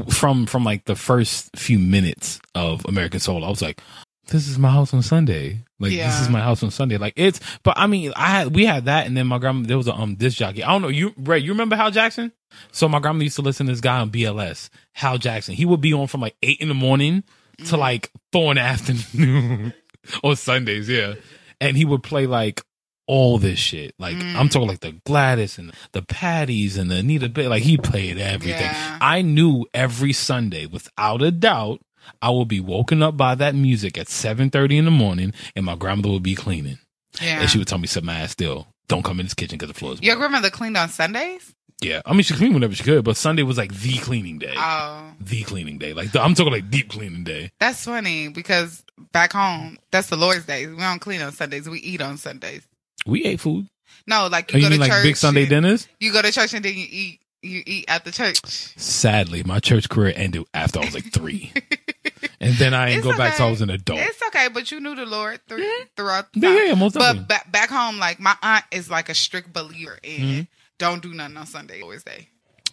[0.08, 3.80] from, from like the first few minutes of American Soul, I was like,
[4.26, 5.64] this is my house on Sunday.
[5.78, 6.96] Like this is my house on Sunday.
[6.96, 9.76] Like it's, but I mean, I had, we had that and then my grandma, there
[9.76, 10.64] was a, um, disc jockey.
[10.64, 10.88] I don't know.
[10.88, 12.32] You, Ray, you remember Hal Jackson?
[12.72, 15.54] So my grandma used to listen to this guy on BLS, Hal Jackson.
[15.54, 17.24] He would be on from like eight in the morning
[17.66, 19.74] to like four in the afternoon
[20.22, 20.88] on Sundays.
[20.88, 21.14] Yeah.
[21.60, 22.62] And he would play like
[23.06, 23.94] all this shit.
[23.98, 27.48] Like I'm talking like the Gladys and the Patties and the Anita Bay.
[27.48, 28.62] Like he played everything.
[28.62, 28.98] Yeah.
[29.00, 31.80] I knew every Sunday without a doubt
[32.22, 35.76] I will be woken up by that music at 7:30 in the morning and my
[35.76, 36.78] grandmother would be cleaning.
[37.20, 37.40] yeah.
[37.40, 38.66] And she would tell me sit my ass still.
[38.88, 41.54] Don't come in this kitchen because the floor is Your wet." grandmother cleaned on Sundays?
[41.80, 42.02] Yeah.
[42.06, 44.54] I mean she cleaned whenever she could, but Sunday was like the cleaning day.
[44.56, 45.92] Oh, the cleaning day.
[45.92, 47.50] Like the, I'm talking like deep cleaning day.
[47.60, 50.68] that's funny because back home, that's the Lord's days.
[50.68, 51.68] We don't clean on Sundays.
[51.68, 52.62] We eat on Sundays.
[53.06, 53.66] We ate food.
[54.06, 55.02] No, like Oh, you you go mean to like church.
[55.04, 55.88] big Sunday dinners?
[56.00, 57.20] You go to church and then you eat.
[57.44, 58.40] You eat at the church.
[58.44, 61.52] Sadly, my church career ended after I was like three,
[62.40, 64.00] and then I didn't It's go back till I was an adult.
[64.00, 65.64] It's okay, but you knew the Lord through,
[65.96, 66.56] throughout the Yeah, time.
[66.58, 66.94] yeah, yeah, most.
[66.94, 70.40] But back, back home, like my aunt is like a strict believer in Mm-hmm.
[70.78, 72.28] don't do nothing on Sunday, always day.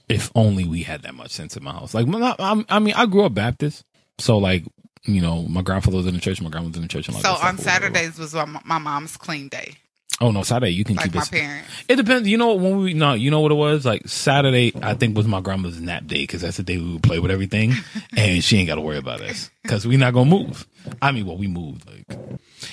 [0.10, 1.94] if only we had that much sense in my house.
[1.94, 2.08] Like,
[2.40, 3.84] I'm- I mean, I grew up Baptist,
[4.20, 4.64] so like,
[5.04, 7.08] you know, my grandfather was in the church, my grandma was in the church.
[7.08, 7.58] And So on.
[7.58, 9.74] Saturdays was my, my mom's clean day,
[10.22, 11.32] oh no, Saturday you can like keep my it.
[11.32, 11.70] parents.
[11.90, 12.28] It depends.
[12.28, 14.72] You know when we no, you know what it was like Saturday.
[14.82, 17.32] I think was my grandma's nap day because that's the day we would play with
[17.32, 17.74] everything,
[18.16, 20.66] and she ain't got to worry about us because we not gonna move.
[21.02, 22.06] I mean, well, we moved like.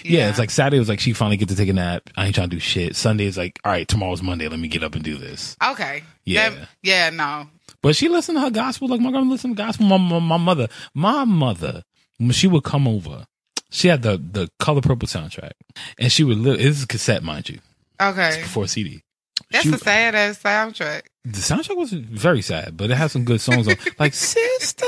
[0.04, 0.18] Yeah.
[0.20, 0.28] Yeah.
[0.28, 2.10] it's like Saturday was like she finally get to take a nap.
[2.16, 2.94] I ain't trying to do shit.
[2.94, 4.46] Sunday is like, all right, tomorrow's Monday.
[4.48, 5.56] Let me get up and do this.
[5.64, 6.02] Okay.
[6.24, 6.50] Yeah.
[6.50, 7.10] That- yeah.
[7.10, 7.48] No.
[7.82, 9.86] But she listened to her gospel like my grandma listened to gospel.
[9.86, 11.84] My, my, my mother, my mother,
[12.18, 13.24] when she would come over,
[13.70, 15.52] she had the the color purple soundtrack,
[15.98, 16.38] and she would.
[16.38, 17.58] Li- this is cassette, mind you,
[18.00, 18.40] Okay.
[18.42, 19.02] before CD.
[19.50, 21.02] That's She- a sad ass soundtrack.
[21.24, 23.76] the soundtrack was very sad, but it had some good songs on.
[23.98, 24.84] Like sister,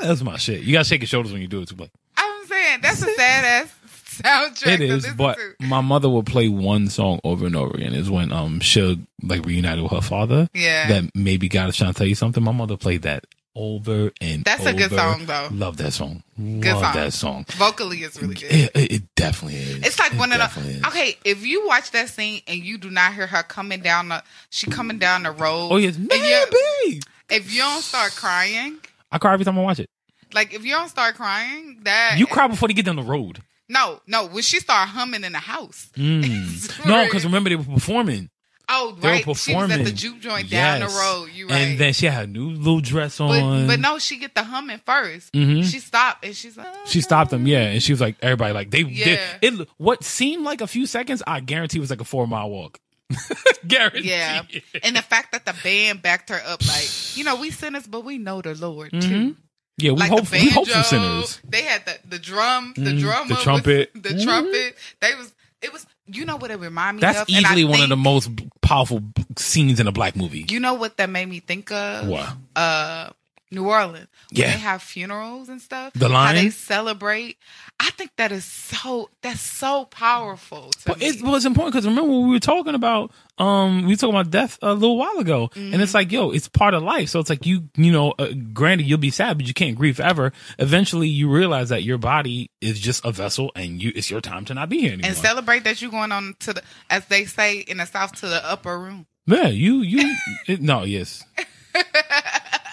[0.00, 0.62] that's my shit.
[0.62, 1.76] You gotta shake your shoulders when you do it too.
[1.76, 3.74] Like I'm saying that's a sad ass
[4.22, 4.74] soundtrack.
[4.74, 5.54] it is, but to.
[5.66, 7.94] my mother would play one song over and over again.
[7.94, 10.48] Is when um Shug like reunited with her father.
[10.54, 10.88] Yeah.
[10.88, 12.42] that maybe God is trying to tell you something.
[12.42, 15.48] My mother played that over and That's a good song, though.
[15.52, 16.22] Love that song.
[16.36, 16.94] Good Love song.
[16.94, 17.44] that song.
[17.50, 18.50] vocally is really good.
[18.50, 19.86] It, it, it definitely is.
[19.86, 20.84] It's like It one of the is.
[20.86, 21.16] okay.
[21.24, 24.66] If you watch that scene and you do not hear her coming down the, she
[24.70, 25.68] coming down the road.
[25.70, 27.00] Oh yes, you- maybe.
[27.30, 28.78] if you don't start crying,
[29.10, 29.90] I cry every time I watch it.
[30.32, 33.42] Like if you don't start crying, that You cry before they get down the road.
[33.68, 34.26] No, no.
[34.26, 35.90] When she started humming in the house.
[35.96, 36.84] Mm.
[36.86, 38.28] No, because remember they were performing.
[38.74, 39.36] Oh, They were right.
[39.36, 40.98] She was at the juke joint down the Yes.
[40.98, 41.28] road.
[41.32, 41.56] You right.
[41.56, 43.66] And then she had a new little dress on.
[43.66, 45.70] but no, she get the humming 1st Mhm.
[45.70, 48.70] She stopped and she's like, She stopped them, yeah, and she was like, everybody, like
[48.70, 49.18] they, Yeah.
[49.40, 49.68] they it.
[49.76, 52.78] What seemed like a few seconds, I guarantee was like a four mile walk.
[53.66, 54.08] guarantee.
[54.08, 54.42] Yeah.
[54.82, 58.04] And the fact that the band backed her up, like, you know, we sinners, but
[58.04, 58.98] we know the Lord too.
[58.98, 59.36] Mhm.
[59.78, 61.40] Yeah, we Like hope the we hope banjo, for sinners.
[61.48, 63.90] they had the the drum, the drum, The trumpet.
[63.94, 64.24] the Mhm.
[64.24, 64.78] trumpet.
[65.00, 65.86] They was it was.
[66.06, 67.28] You know what it reminded me That's of?
[67.28, 69.02] Easily one of the most powerful
[69.38, 70.44] scenes in a black movie.
[70.48, 72.08] You know what that made me think of?
[72.08, 72.28] What?
[72.56, 73.10] Uh,
[73.50, 74.08] New Orleans.
[74.30, 74.50] Yeah.
[74.52, 75.92] they have funerals and stuff.
[75.92, 77.36] The How they celebrate.
[77.78, 79.10] I think that is so.
[79.20, 80.70] That's so powerful.
[80.70, 81.06] To But me.
[81.08, 84.74] it was important because remember we were talking about um we talking about death a
[84.74, 85.80] little while ago, and Mm-hmm.
[85.80, 87.08] it's like yo, it's part of life.
[87.08, 89.96] So it's like you you know, uh, granted you'll be sad, but you can't grieve
[89.96, 90.32] forever.
[90.58, 94.44] Eventually, you realize that your body is just a vessel, and you it's your time
[94.46, 95.08] to not be here anymore.
[95.08, 98.28] and celebrate that you're going on to the, as they say in the South, to
[98.28, 99.06] the upper room.
[99.26, 100.14] yeah, you you
[100.46, 101.24] it, no yes.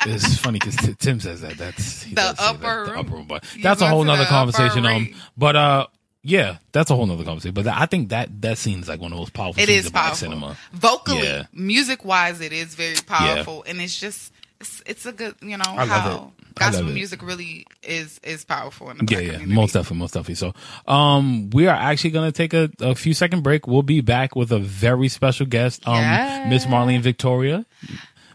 [0.06, 1.58] It's funny because Tim says that.
[1.58, 3.00] That's The say that, upper the room.
[3.00, 4.86] upper room, but that's a whole nother conversation.
[4.86, 5.88] Um, but uh,
[6.24, 7.54] yeah, that's a whole nother conversation.
[7.54, 9.62] But I think that that seems like one of those powerful.
[9.62, 10.16] It is powerful.
[10.16, 10.58] cinema.
[10.74, 11.44] Vocally, Yeah.
[11.54, 15.64] music wise, it is very powerful, and it's just it's, it's a good you know
[15.66, 19.54] I how gospel music really is is powerful in the Yeah, yeah, community.
[19.54, 20.36] most definitely, most definitely.
[20.36, 20.54] So,
[20.92, 23.66] um, we are actually gonna take a, a few second break.
[23.68, 26.48] We'll be back with a very special guest, um, Yeah.
[26.50, 27.66] Miss Marlene Victoria.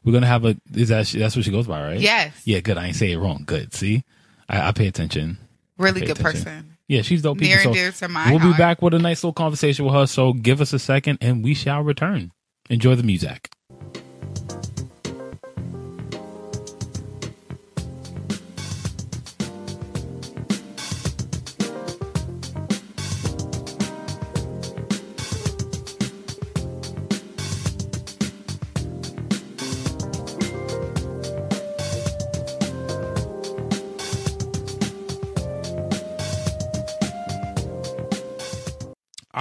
[0.05, 0.57] We're gonna have a.
[0.75, 2.01] Is that that's what she goes by, right?
[2.01, 2.33] Yes.
[2.47, 2.79] Yeah, good.
[2.79, 3.43] I ain't say it wrong.
[3.47, 3.75] Good.
[3.75, 4.05] See,
[4.49, 5.37] I, I pay attention.
[5.79, 6.45] really Pay good attention.
[6.45, 6.74] person.
[6.89, 7.39] Yeah, she's dope.
[7.39, 7.73] Near people.
[7.73, 10.07] and So dear to my we'll be back with a nice little conversation with her.
[10.07, 12.31] So give us a second, and we shall return.
[12.71, 13.49] Enjoy the music.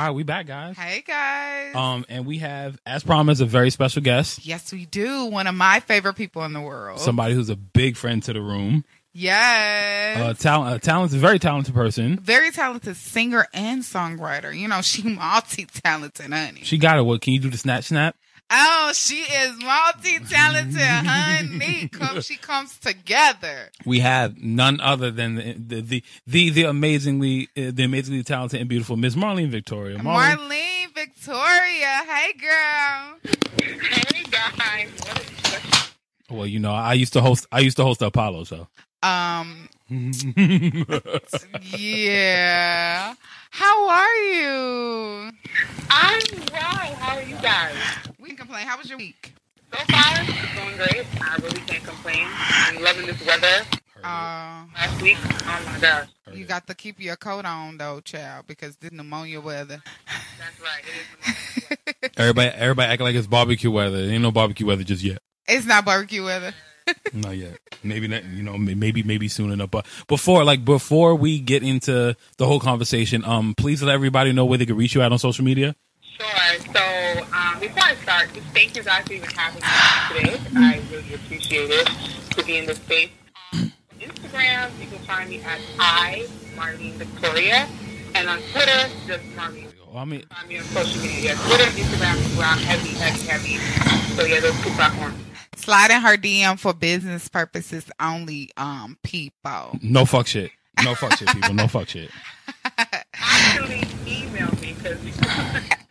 [0.04, 0.78] All right, we back, guys.
[0.78, 1.74] Hey guys.
[1.74, 4.46] Um, and we have, as promised, a very special guest.
[4.46, 5.28] yes, we do.
[5.28, 7.00] One of my favorite people in the world.
[7.00, 8.84] Somebody who's a big friend to the room.
[9.14, 10.18] yes.
[10.20, 12.18] Uh, talent, a talented, very talented person.
[12.20, 14.54] very talented singer and songwriter.
[14.54, 16.64] You know, she multi talented, honey.
[16.64, 17.04] She got it.
[17.04, 18.18] What can you do the snap snap?
[18.50, 21.88] Oh, she is multi talented, honey.
[21.90, 23.70] Come, she comes together.
[23.86, 28.60] We have none other than the the the, the, the amazingly uh, the amazingly talented
[28.60, 29.98] and beautiful Miss Marlene Victoria.
[29.98, 32.04] Marlene, Marlene Victoria.
[32.06, 33.18] Hey, girl.
[33.64, 34.90] Hey guys,
[36.30, 37.48] well, you know, I used to host.
[37.52, 38.68] I used to host the Apollo, show.
[39.02, 39.70] Um,
[41.78, 43.14] yeah.
[43.52, 45.32] How are you?
[45.90, 46.96] I'm well.
[46.96, 47.76] How are you guys?
[48.20, 48.66] We can complain.
[48.66, 49.34] How was your week?
[49.72, 51.06] So far, it's going great.
[51.22, 52.26] I really can't complain.
[52.28, 53.66] I'm loving this weather.
[54.04, 58.48] Uh, Last week, oh my gosh, you got to keep your coat on though, child,
[58.48, 59.82] because this pneumonia weather.
[60.38, 60.84] that's right.
[60.84, 62.10] It is.
[62.18, 63.98] everybody, everybody acting like it's barbecue weather.
[63.98, 65.20] It ain't no barbecue weather just yet.
[65.48, 66.54] It's not barbecue weather.
[67.14, 67.60] Not yet.
[67.84, 68.24] Maybe not.
[68.26, 69.72] You know, maybe maybe soon enough.
[69.72, 74.46] But before, like before we get into the whole conversation, um, please let everybody know
[74.46, 75.76] where they can reach you out on social media.
[76.02, 76.28] Sure.
[76.74, 80.42] So, um, before I start, just thank you guys for even having me today.
[80.56, 81.88] I really appreciate it
[82.32, 83.10] to be in this space.
[83.54, 87.68] On Instagram, you can find me at I Marlene Victoria,
[88.16, 89.68] and on Twitter, just Marlene.
[89.88, 91.34] Well, I mean, Find me on social media.
[91.34, 93.58] Yeah, Twitter, Instagram where I'm heavy, heavy, heavy.
[94.16, 95.16] So yeah, those two platforms.
[95.64, 99.80] Slide in her DM for business purposes only, um, people.
[99.82, 100.52] no fuck shit.
[100.84, 101.54] No fuck shit, people.
[101.54, 102.10] No fuck shit.
[103.14, 105.00] Actually, email me because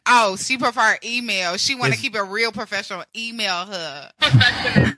[0.05, 1.57] Oh, she prefer email.
[1.57, 3.05] She want to keep it real professional.
[3.17, 4.11] Email her.
[4.21, 4.93] professional.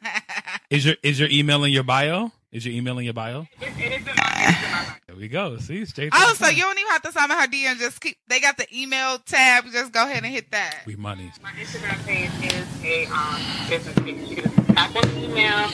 [0.70, 2.32] Is your is your email in your bio?
[2.50, 3.46] Is your email in your bio?
[3.60, 5.00] It, it is in my, it is in my mind.
[5.06, 5.56] There we go.
[5.58, 6.10] See, straight.
[6.12, 7.78] Oh, so you don't even have to sign in her DM.
[7.78, 8.16] Just keep.
[8.26, 9.66] They got the email tab.
[9.70, 10.82] Just go ahead and hit that.
[10.86, 11.30] we money.
[11.42, 14.94] My Instagram page is a um, business page.
[14.94, 15.70] You can just tap on the email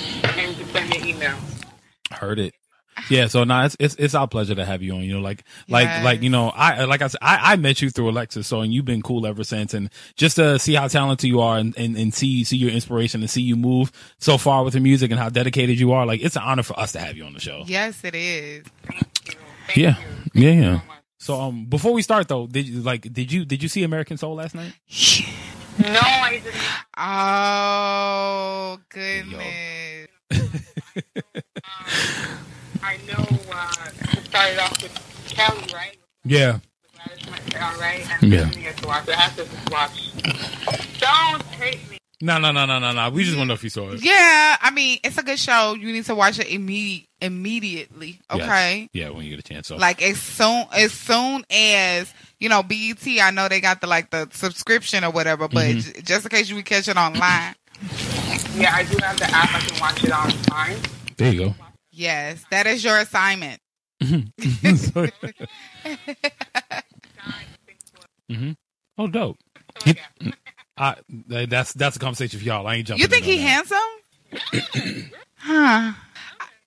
[0.46, 1.36] and just send me an email.
[2.12, 2.54] Heard it.
[3.08, 5.00] Yeah, so now it's, it's it's our pleasure to have you on.
[5.00, 6.04] You know, like like Yes.
[6.04, 8.74] like you know, I like I said, I, I met you through Alexis, so and
[8.74, 9.72] you've been cool ever since.
[9.72, 13.22] And just to see how talented you are, and, and, and see see your inspiration,
[13.22, 16.20] and see you move so far with the music, and how dedicated you are, like
[16.22, 17.62] it's an honor for us to have you on the show.
[17.66, 18.64] Yes, it is.
[18.82, 19.08] Thank.
[19.66, 19.94] Thank Yeah, you.
[19.94, 20.80] yeah, Thank you yeah.
[20.80, 20.84] so.
[21.18, 24.18] So um, before we start though, did you like did you did you see American
[24.18, 24.74] Soul last night?
[25.80, 26.60] No, I didn't.
[26.98, 30.08] Oh goodness.
[32.82, 35.96] I know uh, it started off with Kelly, right?
[36.24, 36.58] Yeah.
[37.60, 38.06] All right.
[38.22, 38.42] And Yeah.
[38.42, 39.08] I didn't to watch.
[39.08, 40.12] I have to watch.
[40.98, 41.99] Don't hate me.
[42.22, 43.10] No, no, no, no, no, no.
[43.10, 44.02] We just want to know if you saw it.
[44.04, 45.74] Yeah, I mean, it's a good show.
[45.74, 48.20] You need to watch it imme- immediately.
[48.34, 48.42] Yes.
[48.42, 48.88] Okay.
[48.92, 49.68] Yeah, when you get a chance.
[49.68, 49.76] So.
[49.76, 54.10] Like as soon as soon as you know BET, I know they got the like
[54.10, 55.92] the subscription or whatever, but Mm-hmm.
[55.94, 57.54] j- just in case you would catch it online,
[58.54, 59.54] Yeah, I do have the app.
[59.54, 60.76] I can watch it online.
[61.16, 61.54] there you go.
[61.90, 63.60] yes, that is your assignment.
[64.02, 65.04] mm-hmm.
[68.98, 69.38] Oh, dope.
[69.86, 70.30] So, yeah.
[70.80, 70.96] I,
[71.28, 72.66] that's that's a conversation for y'all.
[72.66, 73.02] I ain't jumping.
[73.02, 73.42] You think he that.
[73.42, 75.10] handsome?
[75.36, 75.92] huh.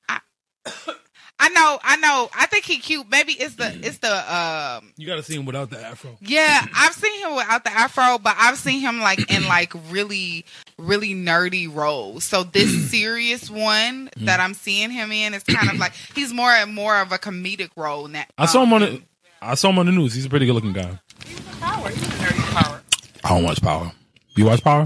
[0.08, 0.20] I,
[0.66, 0.96] I,
[1.40, 2.30] I know, I know.
[2.38, 3.10] I think he cute.
[3.10, 6.16] Maybe it's the it's the um You got to see him without the afro.
[6.22, 10.46] Yeah, I've seen him without the afro, but I've seen him like in like really,
[10.78, 12.24] really nerdy roles.
[12.24, 16.52] So this serious one that I'm seeing him in is kind of like he's more
[16.52, 18.26] and more of a comedic role now.
[18.38, 19.02] I saw him on the.
[19.42, 20.14] I saw him on the news.
[20.14, 21.00] He's a pretty good looking guy.
[21.26, 21.90] He's a power.
[21.90, 22.82] He's a nerdy power.
[23.24, 23.92] I don't watch Power.
[24.36, 24.86] You watch Power?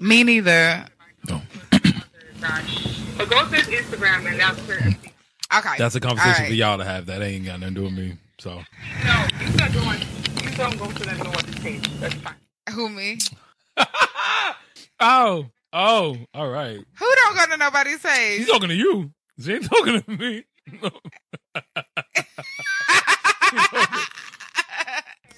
[0.00, 0.84] Me neither.
[1.28, 1.40] No.
[2.40, 2.96] Gosh.
[3.20, 4.80] But go to his Instagram and that's where.
[4.80, 4.88] Hmm.
[5.58, 6.48] Okay, That's a conversation All right.
[6.48, 7.04] for y'all to have.
[7.04, 8.16] That ain't got nothing to do with me.
[8.38, 8.62] So
[9.04, 9.82] No, you gotta go.
[10.42, 11.76] You don't go to them know what to say.
[11.98, 12.34] That's fine.
[12.74, 13.18] Who me?
[15.02, 16.78] Oh, oh, all right.
[16.98, 18.46] Who don't go to nobody's She's page?
[18.46, 19.10] talking to you.
[19.42, 20.44] She ain't talking to me.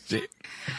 [0.06, 0.30] Shit.
[0.68, 0.74] wow,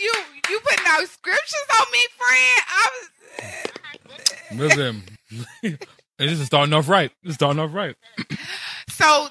[0.00, 0.12] you
[0.50, 2.62] you put no scriptures on me, friend.
[2.68, 3.10] I was
[4.52, 5.02] Listen,
[6.18, 7.10] this is starting off right.
[7.24, 7.96] It's starting off right.
[8.88, 9.28] So,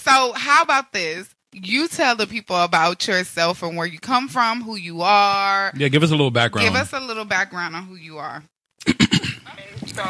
[0.00, 1.34] so how about this?
[1.52, 5.72] You tell the people about yourself and where you come from, who you are.
[5.76, 6.68] Yeah, give us a little background.
[6.68, 8.44] Give us a little background on who you are.
[9.50, 10.02] Okay, so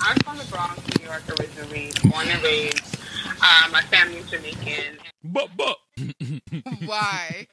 [0.00, 2.98] I'm from the Bronx, New York originally, born and raised.
[3.42, 4.98] Uh, my family's Jamaican.
[5.24, 5.76] but, but.
[6.86, 7.48] Why?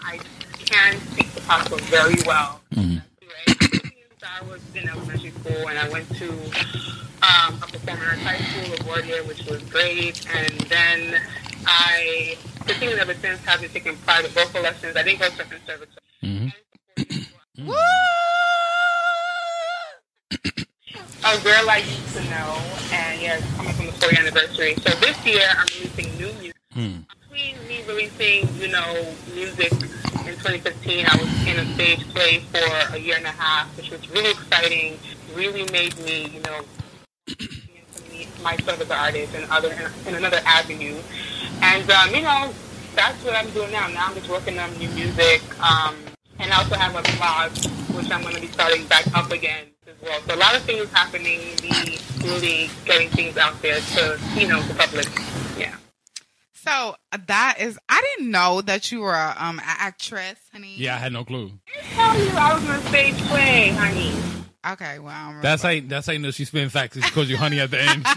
[0.00, 0.18] I
[0.64, 2.60] can speak the Pasco very well.
[2.74, 3.02] Mhm.
[4.24, 6.28] I was in elementary school and I went to
[7.22, 10.24] um, a performing arts high school, LaGuardia, which was great.
[10.34, 11.20] And then
[11.66, 12.36] I
[12.66, 14.96] continued ever since, having taken private vocal lessons.
[14.96, 15.98] I didn't go to conservatory.
[16.22, 16.52] Mhm.
[17.58, 17.74] Woo!
[21.24, 22.60] A girl I used to know,
[22.92, 24.74] and yeah, coming from the 40th anniversary.
[24.84, 26.56] So this year, I'm releasing new music.
[26.74, 26.96] Hmm.
[27.32, 32.98] Me releasing, you know, music in 2015, I was in a stage play for a
[32.98, 34.98] year and a half, which was really exciting.
[35.34, 36.60] Really made me, you know,
[38.42, 39.72] myself as an artist and other
[40.06, 41.00] in another avenue.
[41.62, 42.52] And um, you know,
[42.94, 43.88] that's what I'm doing now.
[43.88, 45.96] Now I'm just working on new music, um,
[46.38, 47.52] and I also have a blog,
[47.96, 50.20] which I'm going to be starting back up again as well.
[50.28, 51.40] So a lot of things happening.
[51.62, 55.08] Me really getting things out there to, you know, the public.
[55.58, 55.76] Yeah.
[56.64, 56.94] So
[57.26, 60.74] that is, I didn't know that you were a um a actress, honey.
[60.76, 61.50] Yeah, I had no clue.
[61.94, 64.12] Tell you I was in a stage play, honey.
[64.64, 66.96] Okay, well, I'm That's how you, that's how you know she spitting facts.
[66.96, 68.06] It's because you honey at the end.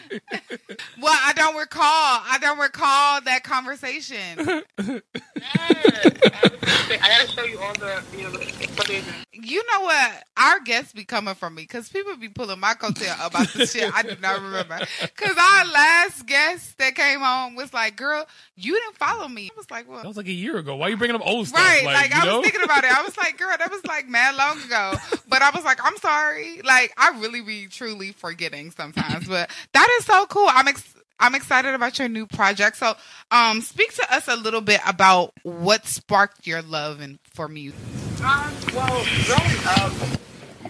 [1.00, 1.82] well, I don't recall.
[1.84, 4.62] I don't recall that conversation.
[5.36, 6.04] Yes.
[6.24, 8.38] I was gonna say, I gotta show you all the, you know, the
[8.68, 9.04] footage.
[9.32, 10.24] you know what?
[10.36, 13.92] Our guests be coming from me because people be pulling my coattail about the shit
[13.94, 14.78] I do not remember.
[15.00, 19.56] Because our last guest that came on was like, "Girl, you didn't follow me." I
[19.56, 20.76] was like, "Well." that was like a year ago.
[20.76, 21.60] Why are you bringing up old stuff?
[21.60, 22.38] Right, like, you I know?
[22.38, 22.96] was thinking about it.
[22.96, 24.94] I was like, girl, that was like mad long ago.
[25.28, 26.60] But I was like, I'm sorry.
[26.62, 29.26] Like, I really be truly forgetting sometimes.
[29.28, 30.46] But that is so cool.
[30.50, 32.76] I'm ex- I'm excited about your new project.
[32.76, 32.94] So,
[33.30, 37.78] um, speak to us a little bit about what sparked your love and for music.
[38.24, 39.92] Um, well, growing up,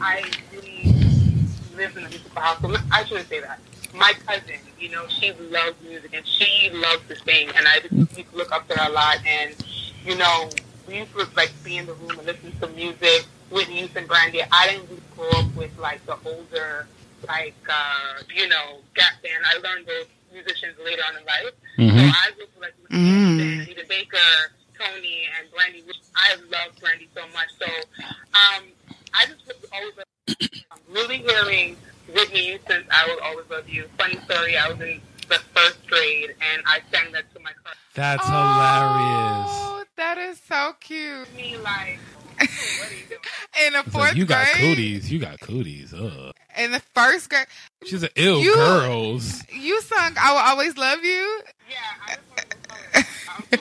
[0.01, 0.93] I really
[1.77, 2.79] lived in a musical household.
[2.93, 3.61] I shouldn't say that.
[3.95, 7.93] My cousin, you know, she loves music and she loves to sing, and I just
[8.17, 9.19] used to look up to her a lot.
[9.27, 9.55] And
[10.05, 10.51] you know,
[10.87, 14.07] we used to like be in the room and listen to music with Youth and
[14.09, 14.43] Brandy.
[14.51, 16.87] I didn't grow up with like the older,
[17.27, 19.43] like uh, you know, Gap Band.
[19.47, 21.55] I learned those musicians later on in life.
[21.77, 22.11] So Mhm.
[22.11, 23.63] I was like Mm.
[23.63, 25.83] Anita Baker, Tony, and Brandy.
[25.83, 27.49] Which I love Brandy so much.
[27.59, 28.65] So um,
[29.15, 29.95] I just was always
[30.71, 31.77] um, really hearing
[32.09, 34.57] Whitney Houston's "I Will Always Love You." Funny story.
[34.57, 37.77] I was in the first grade and I sang that to my crush.
[37.95, 39.51] That's hilarious.
[39.51, 41.33] Oh, that is so cute.
[41.35, 41.99] Me like,
[42.39, 43.01] what are you?
[43.67, 45.11] In the fourth like, you got cooties.
[45.13, 45.93] You got cooties.
[45.95, 46.33] Ugh.
[46.59, 47.47] in the first grade,
[47.85, 49.43] She's an ill You- girls.
[49.53, 51.77] you sung "I Will Always Love You." Yeah,
[52.07, 52.31] I just
[53.31, 53.59] want to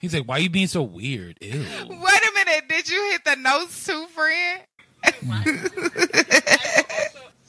[0.00, 1.38] He's like, why are you being so weird?
[1.40, 1.50] Ew.
[1.58, 4.62] Wait a minute, did you hit the notes too, friend?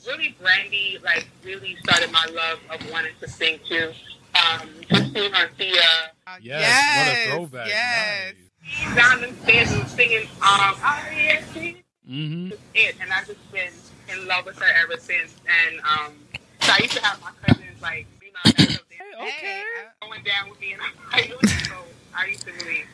[0.06, 3.92] really, Brandy like really started my love of wanting to sing too.
[4.34, 5.80] Um, just seeing her Thea
[6.26, 7.68] Uh, Yes, what a throwback.
[7.68, 8.34] Yes.
[8.34, 8.49] Nice.
[8.94, 11.82] Down the stairs and singing um, R.E.S.T.
[12.08, 12.52] Mm-hmm.
[12.74, 13.70] it, and I've just been
[14.12, 15.34] in love with her ever since.
[15.46, 16.14] And um,
[16.60, 19.28] so I used to have my cousins like be my best of them, Okay.
[19.30, 19.62] Hey,
[20.02, 21.74] uh, going down with me, and I'm like, so
[22.16, 22.84] I used to really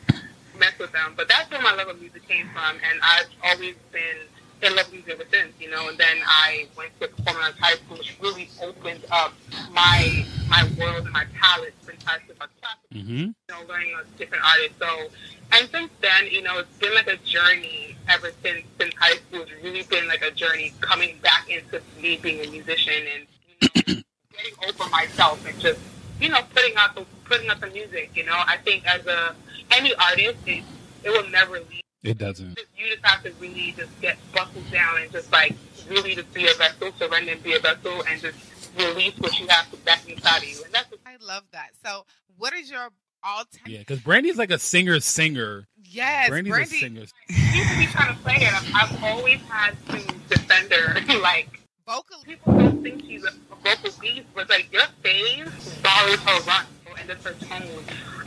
[0.59, 1.13] mess with them.
[1.15, 4.17] But that's where my love of music came from, and I've always been
[4.61, 5.89] love with music ever since, you know.
[5.89, 9.33] And then I went to performing arts high school, which really opened up
[9.71, 13.17] my my world and my palette since I took class Mm-hmm.
[13.17, 14.75] you know, learning different artists.
[14.79, 15.09] So,
[15.51, 19.41] and since then, you know, it's been like a journey ever since since high school.
[19.41, 23.27] It's really been like a journey coming back into me being a musician and
[23.61, 24.01] you know,
[24.37, 25.79] getting over myself and just
[26.19, 28.11] you know putting out the putting out the music.
[28.15, 29.35] You know, I think as a
[29.71, 30.63] any artist, it,
[31.03, 31.83] it will never leave.
[32.03, 32.59] It doesn't.
[32.77, 35.55] You just have to really just get buckled down and just like
[35.89, 38.37] really just be a vessel, surrender and be a vessel, and just
[38.77, 40.63] release what you have to back inside of you.
[40.63, 41.71] And that's what I love that.
[41.83, 42.05] So,
[42.37, 42.89] what is your
[43.23, 43.63] all time?
[43.65, 45.67] Yeah, because Brandy's like a singer singer.
[45.83, 46.77] Yes, Brandy's Brandy.
[46.77, 47.05] a singer.
[47.29, 48.53] she used to be trying to play it.
[48.53, 49.97] I've, I've always had to
[50.29, 51.19] defend her.
[51.21, 52.17] like Vocal.
[52.23, 56.65] people don't think she's a, a vocal beast, but like your face borrows her run
[56.99, 57.61] and just her tone.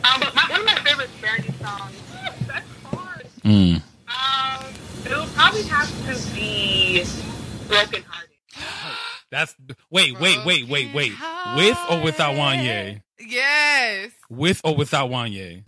[0.02, 1.94] Um, but my, one of my favorite Brandy songs.
[3.42, 3.82] That's hard.
[3.82, 3.82] Mm.
[4.08, 4.72] Um,
[5.06, 7.04] it'll probably have to be
[7.68, 8.30] Broken Hearted.
[9.30, 9.54] That's
[9.90, 11.12] wait, wait, wait, wait, wait.
[11.56, 13.00] With or without Wanya?
[13.20, 14.10] Yes.
[14.28, 15.62] With or without Wanya?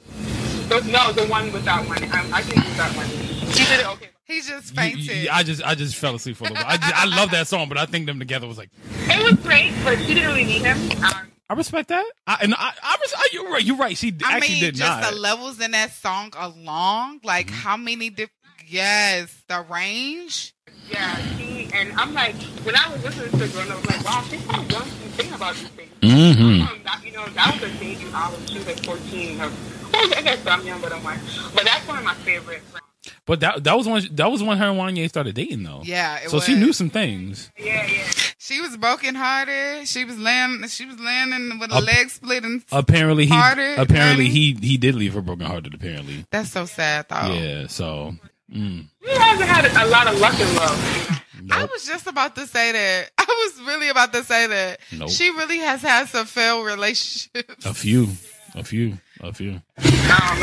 [0.69, 2.03] So, no, the one without one.
[2.05, 3.07] I, I think without one.
[3.53, 4.09] She did it okay.
[4.25, 5.05] He just fainted.
[5.05, 6.65] you- I just I just fell asleep for a little.
[6.67, 8.71] I, just, I love that song, but I think them together was like
[9.03, 10.79] It was great, but she didn't really need him.
[11.05, 12.05] Um, I respect that.
[12.27, 13.63] I, and I, I was, I, you're right.
[13.65, 13.97] You're right.
[13.97, 15.13] She I actually mean, did just not.
[15.13, 17.57] the levels in that song along, like Mm-hmm.
[17.57, 18.31] how many diff-
[18.67, 20.55] Yes, the range.
[20.91, 22.35] Yeah, she and I'm like,
[22.65, 24.83] when I was listening to the girl, I was like, wow, she's kind of young
[24.83, 25.93] to be thinking about these things.
[26.01, 26.63] mm-hmm.
[26.73, 28.47] Um, that, you know, that was her debut album.
[28.47, 29.41] She was like 14.
[29.41, 29.49] Or,
[29.93, 31.19] well, I guess I'm young, but I'm like,
[31.55, 32.65] but that's one of my favorites.
[33.25, 35.83] But that that was when that was when her and Wanya started dating though.
[35.85, 36.45] Yeah, it so was.
[36.45, 37.51] she knew some things.
[37.57, 38.05] Yeah, yeah.
[38.39, 39.87] She was broken hearted.
[39.87, 40.67] She was laying.
[40.67, 44.29] She was landing with a Up- leg split, and Apparently he Hearted, apparently honey.
[44.31, 45.73] he he did leave her broken hearted.
[45.73, 47.33] Apparently, that's so sad, though.
[47.33, 47.67] yeah.
[47.69, 48.15] So
[48.53, 51.21] mm, She hasn't had a lot of luck in love.
[51.51, 53.11] I was just about to say that.
[53.19, 53.25] I
[53.57, 54.81] was really about to say that.
[54.93, 55.11] Nope.
[55.11, 57.65] She really has had some failed relationships.
[57.65, 58.09] a few,
[58.57, 59.63] a few, a few.
[59.79, 60.41] I don't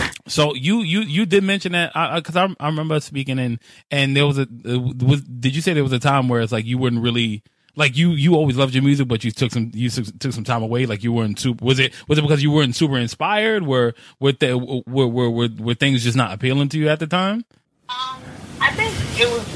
[0.00, 0.06] know.
[0.28, 3.58] So you you you did mention that because I, I remember speaking and
[3.90, 6.64] and there was a was did you say there was a time where it's like
[6.64, 7.42] you wouldn't really
[7.76, 10.44] like you you always loved your music but you took some you took, took some
[10.44, 13.64] time away like you weren't super was it was it because you weren't super inspired
[13.66, 14.56] were were the,
[14.86, 17.44] were, were were were things just not appealing to you at the time
[17.88, 18.20] Um,
[18.60, 19.46] I think it was.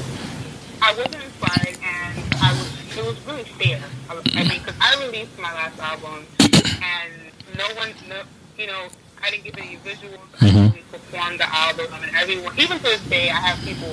[0.81, 2.97] I wasn't inspired, and I was.
[2.97, 3.81] It was really fair.
[4.09, 7.11] I, I mean, because I released my last album, and
[7.57, 8.21] no one, no,
[8.57, 8.87] you know,
[9.23, 10.19] I didn't give any visuals.
[10.39, 10.75] I didn't mm-hmm.
[10.75, 12.57] really perform the album, and everyone.
[12.59, 13.91] Even to this day, I have people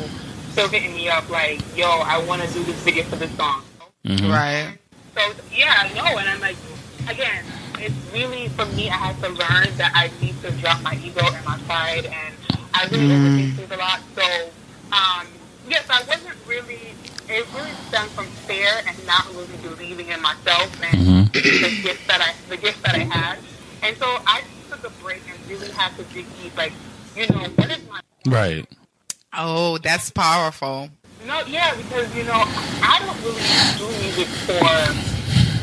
[0.50, 3.62] still hitting me up like, "Yo, I want to do this video for this song."
[4.04, 4.30] Mm-hmm.
[4.30, 4.78] Right.
[5.14, 5.20] So
[5.52, 6.56] yeah, no, and I'm like,
[7.08, 7.44] again,
[7.78, 8.88] it's really for me.
[8.88, 12.34] I had to learn that I need to drop my ego and my pride, and
[12.74, 13.18] I really mm.
[13.18, 14.00] overthink things a lot.
[14.14, 14.24] So,
[14.92, 15.26] um,
[15.68, 16.94] yes, I wasn't really.
[17.30, 21.22] It really stemmed from fear and not really believing in myself and mm-hmm.
[21.30, 23.38] the gifts that I, the gifts that I had,
[23.82, 24.42] and so I
[24.80, 26.56] took a break and really had to dig deep.
[26.56, 26.72] Like,
[27.16, 28.66] you know, what is my right
[29.34, 30.88] Oh, that's powerful.
[31.26, 32.42] No, yeah, because you know
[32.82, 33.42] I don't really
[33.76, 34.54] do music for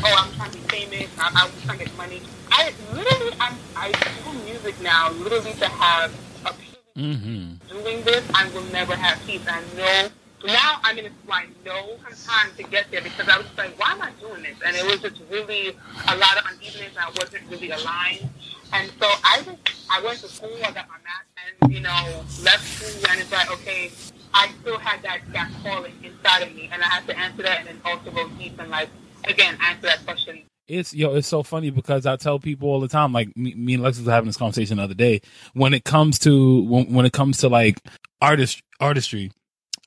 [0.06, 2.22] oh I'm trying to be famous, I, I'm trying to get money.
[2.50, 6.14] I literally I'm, I do music now literally to have
[6.44, 6.76] a peace.
[6.96, 9.42] mm-hmm Doing this, I will never have peace.
[9.48, 10.08] I know
[10.46, 13.92] now I'm in a I know time to get there because I was like, why
[13.92, 14.56] am I doing this?
[14.64, 15.76] And it was just really
[16.08, 16.96] a lot of unevenness.
[16.98, 18.28] I wasn't really aligned.
[18.72, 19.58] And so I just,
[19.90, 23.32] I went to school, I got my math, and, you know, left school, and it's
[23.32, 23.90] like, okay,
[24.34, 27.60] I still had that, that calling inside of me, and I had to answer that
[27.60, 28.88] and then also go deep and, like,
[29.24, 30.42] again, answer that question.
[30.68, 33.74] it's yo it's so funny because I tell people all the time like me, me
[33.74, 35.20] and Lex was having this conversation the other day
[35.54, 37.78] when it comes to when, when it comes to like
[38.20, 39.30] artist artistry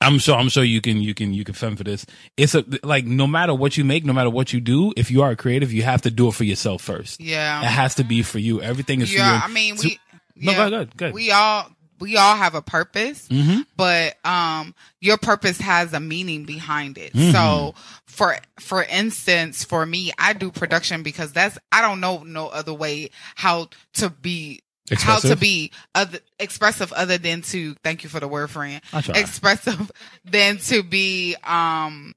[0.00, 2.64] I'm sure I'm sure you can you can you can fend for this it's a
[2.82, 5.36] like no matter what you make no matter what you do if you are a
[5.36, 8.38] creative you have to do it for yourself first Yeah, it has to be for
[8.38, 9.40] you everything is Yeah.
[9.40, 9.98] for I mean, we.
[10.36, 11.70] no yeah, go ahead go ahead We all
[12.00, 13.60] we all have a purpose, mm-hmm.
[13.76, 17.12] but um, your purpose has a meaning behind it.
[17.12, 17.30] Mhm.
[17.32, 17.74] So,
[18.06, 22.72] for for instance, for me, I do production because that's I don't know no other
[22.72, 24.62] way how to be
[25.02, 28.80] how to be other, expressive other than to thank you for the word friend.
[29.14, 29.90] Expressive
[30.24, 32.14] than to be um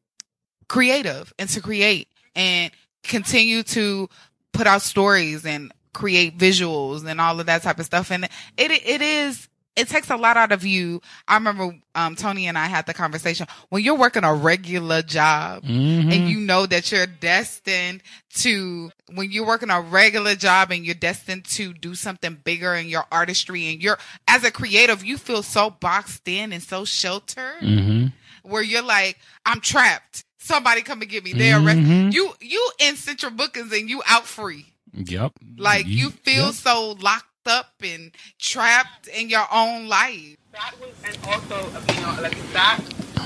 [0.68, 2.72] creative and to create and
[3.04, 4.10] continue to
[4.54, 8.12] put out stories and create visuals and all of that type of stuff.
[8.12, 8.26] And
[8.58, 11.02] it it is it takes a lot out of you.
[11.28, 15.64] I remember um Tony and I had the conversation when you're working a regular job
[15.64, 16.14] Mhm.
[16.14, 18.02] and you know that you're destined
[18.36, 22.88] to when you're working a regular job and you're destined to do something bigger in
[22.88, 23.98] your artistry and you're
[24.28, 28.12] as a creative you feel so boxed in and so sheltered Mhm.
[28.44, 32.12] where you're like i'm trapped somebody come and get me there Mhm.
[32.14, 35.34] you you in central bookings and you out free Yep.
[35.58, 36.56] like you feel yep.
[36.56, 41.58] so locked up and trapped in your own life that was, and also,
[41.94, 42.80] you know, like that,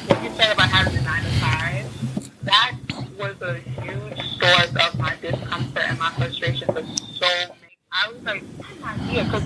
[0.07, 2.75] what you said about having a nine to five, that
[3.17, 7.77] was a huge source of my discomfort and my frustration for so many.
[7.91, 9.43] I was like, I'm not here because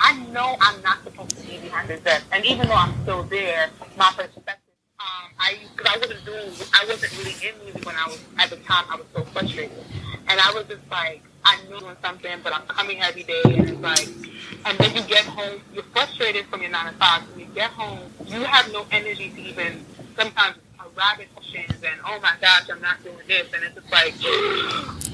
[0.00, 3.22] I know I'm not supposed to be behind this desk, and even though I'm still
[3.24, 4.56] there, my perspective.
[4.98, 8.50] Um, I because I wasn't doing, I wasn't really in music when I was at
[8.50, 8.84] the time.
[8.90, 9.72] I was so frustrated,
[10.28, 13.68] and I was just like, I knew doing something, but I'm coming every day, and
[13.70, 14.06] it's like,
[14.66, 17.22] and then you get home, you're frustrated from your nine to five.
[17.30, 19.84] When you get home, you have no energy to even
[20.16, 23.90] sometimes a rabbit questions and oh my gosh, I'm not doing this, and it's just
[23.90, 24.14] like,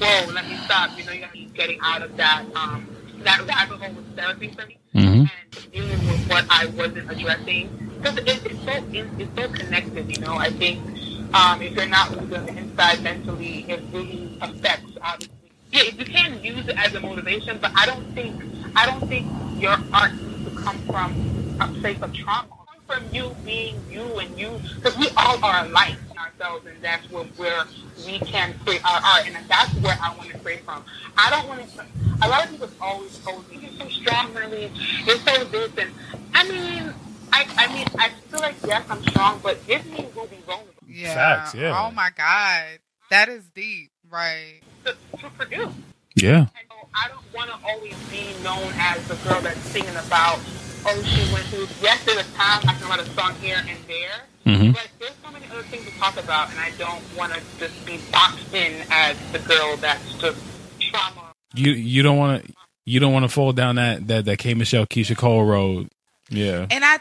[0.01, 0.97] whoa, let me stop.
[0.97, 2.43] You know, you gotta be getting out of that.
[2.55, 2.87] Um,
[3.23, 5.29] that rabbit hole was therapy for me, Mhm.
[5.29, 7.67] and dealing with what I wasn't addressing
[7.97, 10.09] because it, it's so it, it's so connected.
[10.15, 10.79] You know, I think
[11.33, 15.33] um, if you're not moving on the inside mentally, it really affects obviously.
[15.77, 18.33] Yeah, you can use it as a motivation, but I don't think
[18.75, 19.27] I don't think
[19.61, 22.47] your art needs to come from a place of trauma.
[22.47, 26.65] It Come from you being you and you, because we all are alike in ourselves,
[26.65, 27.63] and that's where, where
[28.07, 30.83] we can create our art, and that's where I want to create from.
[31.15, 31.85] I don't want to.
[32.23, 34.71] A lot of people always told me, "You're so strong, really.
[35.05, 35.91] You're so this," and
[36.33, 36.93] I mean,
[37.31, 40.73] I, I mean, I feel like yes, I'm strong, but give me will be vulnerable
[40.87, 41.85] yeah Facts, yeah.
[41.85, 45.73] oh my god that is deep right to, to produce.
[46.15, 46.39] Yeah.
[46.39, 50.39] And so I don't want to always be known as the girl that's singing about,
[50.85, 51.67] oh, she went through.
[51.81, 54.73] Yes, there's a time I can write a song here and there, Mhm.
[54.73, 57.85] but there's so many other things to talk about, and I don't want to just
[57.85, 60.39] be boxed in as the girl that's just
[60.79, 61.33] trauma.
[61.53, 62.53] You you don't want to
[62.85, 65.89] you don't want to fall down that that that K Michelle Keyshia Cole road.
[66.29, 66.65] Yeah.
[66.71, 66.99] and i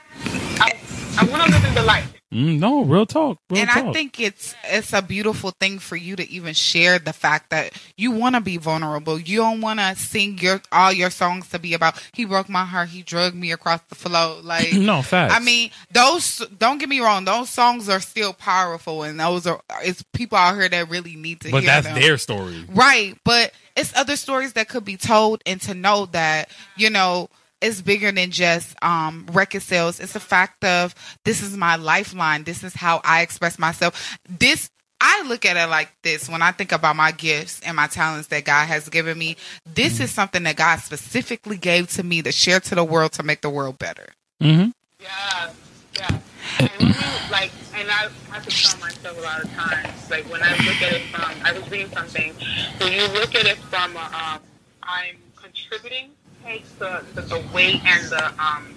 [0.61, 0.73] I,
[1.19, 2.05] I want to live in the light.
[2.35, 3.39] Mm, no, real talk.
[3.49, 3.85] Real and talk.
[3.85, 7.73] I think it's it's a beautiful thing for you to even share the fact that
[7.97, 9.19] you want to be vulnerable.
[9.19, 12.65] You don't want to sing your all your songs to be about he broke my
[12.65, 14.41] heart, he drugged me across the floor.
[14.47, 15.35] Like no facts.
[15.35, 19.61] I mean, those don't get me wrong, those songs are still powerful, and those are
[19.83, 22.01] it's people out here that really need to but hear that's them.
[22.01, 22.65] their story.
[22.69, 27.29] Right, but it's other stories that could be told and to know that, you know,
[27.61, 30.01] it's bigger than just um record sales.
[30.01, 30.95] It's a fact of
[31.25, 32.45] this is my lifeline.
[32.45, 34.19] This is how I express myself.
[34.29, 37.87] This I look at it like this when I think about my gifts and my
[37.87, 39.37] talents that God has given me.
[39.67, 43.23] This is something that God specifically gave to me to share to the world to
[43.23, 44.07] make the world better.
[44.41, 44.71] Mm-hmm.
[45.01, 45.51] Yeah,
[45.99, 46.19] yeah.
[46.59, 46.95] And when you,
[47.31, 50.81] like, and I have to tell myself a lot of times, like when I look
[50.81, 52.33] at it from, I was reading something,
[52.79, 54.41] when you look at it from, uh, um,
[54.83, 56.11] I'm contributing,
[56.47, 58.75] takes the, the, the weight and the, um,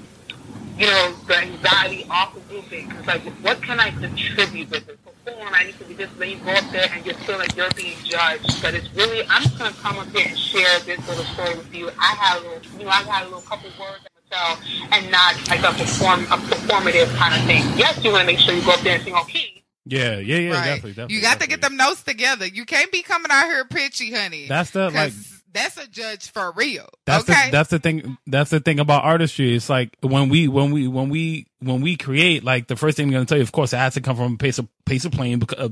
[0.77, 2.89] you know, the anxiety off of grouping.
[2.89, 4.99] Because, like, what can I contribute with it?
[5.25, 7.55] Perform, I need to be this, then you go up there and you feel like
[7.55, 8.61] you're being judged.
[8.61, 11.55] But it's really, I'm just going to come up here and share this little story
[11.55, 11.89] with you.
[11.99, 14.59] I have a little, you know, I got a little couple words tell
[14.91, 17.63] and not like a perform a performative kind of thing.
[17.77, 19.63] Yes, you want to make sure you go up there and sing on key.
[19.85, 20.51] Yeah, yeah, yeah.
[20.51, 20.65] right.
[20.65, 21.15] Definitely, definitely.
[21.15, 22.45] you got to get them notes together.
[22.45, 24.47] You can't be coming out here pitchy, honey.
[24.47, 25.13] That's the like.
[25.53, 26.87] That's a judge for real.
[27.05, 27.45] That's okay.
[27.45, 28.17] the that's the thing.
[28.27, 29.55] That's the thing about artistry.
[29.55, 33.07] It's like when we when we when we when we create, like the first thing
[33.07, 34.67] I'm going to tell you, of course, it has to come from a place of
[34.85, 35.69] place of pain, because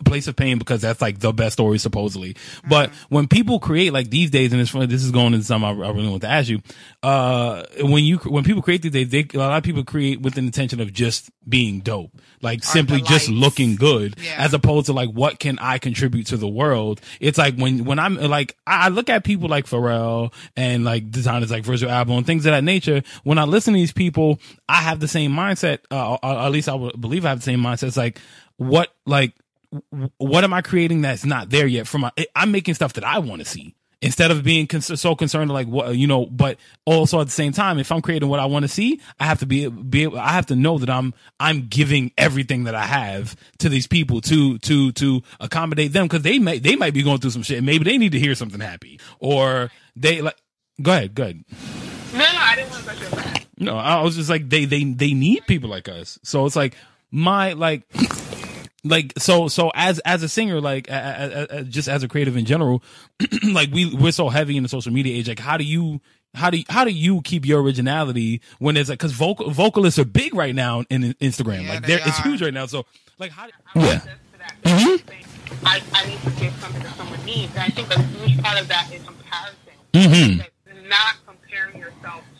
[0.00, 2.36] a place of pain, because that's like the best story supposedly.
[2.68, 5.68] But when people create, like these days, and it's funny, this is going into something
[5.68, 6.60] I, I really want to ask you.
[7.02, 10.34] Uh, when you when people create these days, they a lot of people create with
[10.34, 12.10] the intention of just being dope,
[12.42, 14.34] like simply just looking good, Yeah.
[14.38, 17.00] as opposed to like what can I contribute to the world.
[17.20, 21.10] It's like when when I'm like I I look at people like Pharrell and like
[21.10, 23.02] designers like Virgil Abloh and things of that nature.
[23.22, 25.80] When I listen to these people, I have the same mindset.
[25.90, 27.88] Uh, or at least I would believe I have the same mindset.
[27.88, 28.20] It's like
[28.56, 29.34] what like
[30.18, 31.86] what am I creating that's not there yet?
[31.86, 35.50] For my, I'm making stuff that I want to see instead of being so concerned
[35.50, 36.26] like what you know.
[36.26, 39.24] But also at the same time, if I'm creating what I want to see, I
[39.24, 42.74] have to be be able, I have to know that I'm I'm giving everything that
[42.74, 46.94] I have to these people to to to accommodate them because they may they might
[46.94, 47.62] be going through some shit.
[47.62, 50.36] Maybe they need to hear something happy or they like.
[50.80, 51.42] Go ahead, go ahead.
[52.12, 53.45] No, I didn't want to touch your back.
[53.58, 56.18] No, I was just like they they they need people like us.
[56.22, 56.74] So it's like
[57.10, 57.82] my like
[58.84, 62.36] like so so as as a singer like a, a, a, just as a creative
[62.36, 62.82] in general
[63.52, 66.00] like we we're so heavy in the social media age like how do you
[66.34, 69.98] how do you, how do you keep your originality when it's like because vocal vocalists
[69.98, 72.84] are big right now in Instagram Yeah, like they they're it's huge right now so
[73.18, 74.54] like how yeah want this to that.
[74.62, 75.66] Mm-hmm.
[75.66, 77.52] I, I need to give something that someone needs.
[77.54, 79.56] And I think a huge part of that is comparison.
[79.94, 80.38] Mhm.
[80.38, 80.52] Like,
[80.88, 82.35] not comparing yourself to someone else.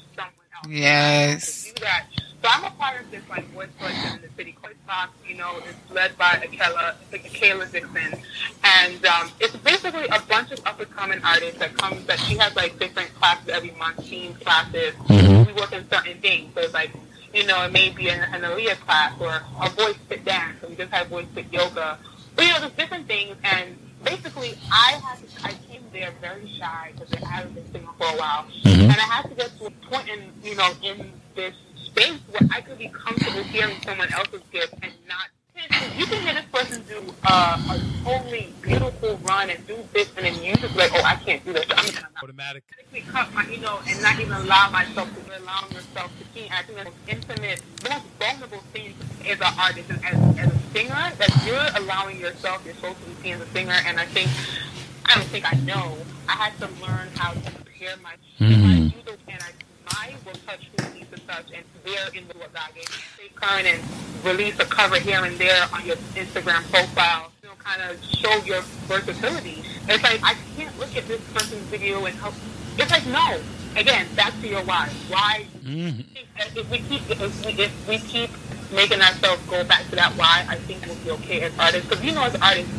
[0.68, 1.64] Yes.
[1.68, 2.06] To do that.
[2.42, 4.56] So I'm a part of this like voice collection in the city.
[4.62, 8.14] Voice Box, you know, it's led by Akela, Akela Dixon,
[8.62, 12.36] and um, it's basically a bunch of up and coming artists that comes that she
[12.36, 14.94] has like different classes every month, team classes.
[15.06, 15.46] Mhm.
[15.46, 16.52] We work in certain things.
[16.54, 16.90] So it's like
[17.34, 20.58] you know, it may be an, an Aaliyah class or a voice fit dance.
[20.60, 21.98] So we just had voice fit yoga.
[22.34, 25.52] But you know, there's different things, and basically, I had to, I
[25.96, 28.82] came there very shy because they haven't been singing for a while, Mhm.
[28.84, 31.54] and I had to get to a point in you know in this
[31.86, 35.28] space where I could be comfortable hearing someone else's gift and not.
[35.96, 40.26] You can hear this person do uh, a totally beautiful run and do this, and
[40.26, 41.64] then you just like, oh, I can't do this.
[41.70, 45.66] I'm gonna automatic automatically cut my, you know, and not even allow myself to allow
[45.72, 46.48] yourself to see.
[46.52, 48.94] I think the most intimate, most vulnerable thing
[49.26, 53.00] as an artist and as, as a singer that you're allowing yourself, your soul to
[53.08, 53.76] be seen as a singer.
[53.86, 54.28] And I think,
[55.08, 55.96] I don't think I know.
[56.28, 58.14] I had to learn how to prepare my.
[58.40, 59.50] I do those, and I,
[59.94, 62.96] my will touch who needs to touch, and they're in the what God gave me.
[63.14, 63.80] Stay current and
[64.24, 67.32] release a cover here and there on your Instagram profile.
[67.42, 69.62] You know, kind of show your versatility.
[69.88, 72.34] It's like I can't look at this person's video and help.
[72.78, 73.40] It's like no.
[73.76, 74.88] Again, back to your why.
[75.08, 75.46] Why?
[75.64, 76.04] Mhm.
[76.54, 78.30] If we keep if we, if we keep
[78.72, 81.88] making ourselves go back to that why, I think we'll be okay as artists.
[81.88, 82.72] Because you know, as artists,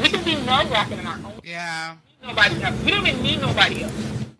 [0.00, 1.40] we can be nerve wracking in our own.
[1.44, 1.96] Yeah.
[2.22, 2.82] Nobody else.
[2.82, 3.92] We don't even need nobody else.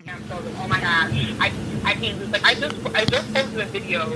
[0.07, 1.53] And so, like, oh my god, I
[1.85, 4.11] I can't do like I just I just posted a video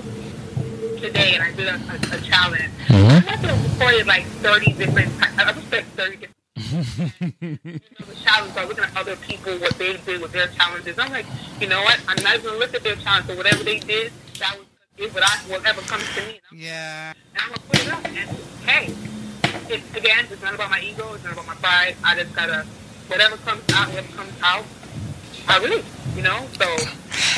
[0.98, 2.70] today and I did a, a, a challenge.
[2.88, 3.28] Mm-hmm.
[3.28, 5.12] I must have recorded like thirty different.
[5.38, 6.34] I just said thirty different.
[7.40, 10.98] you know, the challenge by looking at other people, what they did with their challenges.
[10.98, 11.26] I'm like,
[11.60, 12.00] you know what?
[12.08, 13.26] I'm not even gonna look at their challenge.
[13.26, 14.66] So whatever they did, that was
[14.98, 16.40] is what I whatever comes to me.
[16.40, 17.12] And I'm, Yeah.
[17.34, 18.04] and I'm gonna put it up.
[18.04, 18.30] And
[18.68, 18.94] hey,
[19.68, 21.12] it's again, it's not about my ego.
[21.14, 21.96] It's not about my pride.
[22.04, 22.66] I just gotta
[23.08, 24.64] whatever comes out, whatever comes out,
[25.48, 25.84] I release.
[26.16, 26.46] You know.
[26.58, 26.66] So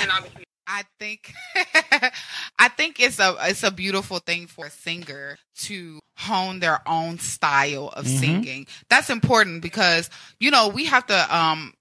[0.02, 0.44] and obviously.
[0.72, 1.32] I think
[2.58, 7.18] I think it's a it's a beautiful thing for a singer to hone their own
[7.18, 8.18] style of Mhm.
[8.20, 8.66] singing.
[8.88, 11.74] That's important because you know we have to um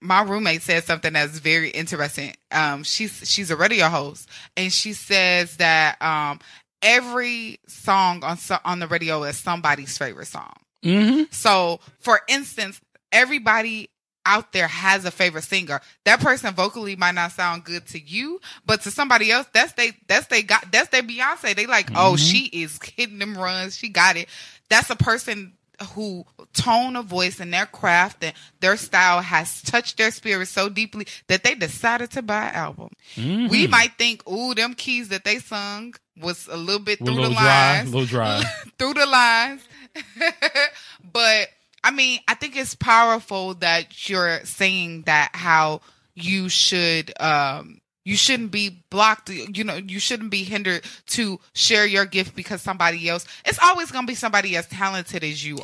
[0.00, 2.34] my roommate said something that's very interesting.
[2.50, 6.40] Um she's she's a radio host and she says that um
[6.82, 10.52] every song on on the radio is somebody's favorite song.
[10.84, 11.22] mm-hmm.
[11.30, 12.80] So, for instance,
[13.12, 13.88] everybody
[14.24, 15.80] out there has a favorite singer.
[16.04, 19.92] That person vocally might not sound good to you, but to somebody else, that's they
[20.06, 21.54] that's they got that's their Beyonce.
[21.56, 22.30] They like, oh, Mhm.
[22.30, 23.76] she is hitting them runs.
[23.76, 24.28] She got it.
[24.68, 25.54] That's a person
[25.84, 30.68] who tone of voice and their craft and their style has touched their spirit so
[30.68, 32.88] deeply that they decided to buy an album.
[33.16, 33.48] Mm-hmm.
[33.48, 37.30] We might think, ooh, them keys that they sung was a little bit through the
[37.30, 38.42] dry, a lines little dry.
[38.78, 39.62] through the lines.
[41.12, 41.48] but
[41.84, 45.80] I mean, I think it's powerful that you're saying that how
[46.14, 51.86] you should um you shouldn't be blocked you know you shouldn't be hindered to share
[51.86, 55.56] your gift because somebody else it's always going to be somebody as talented as you
[55.58, 55.62] are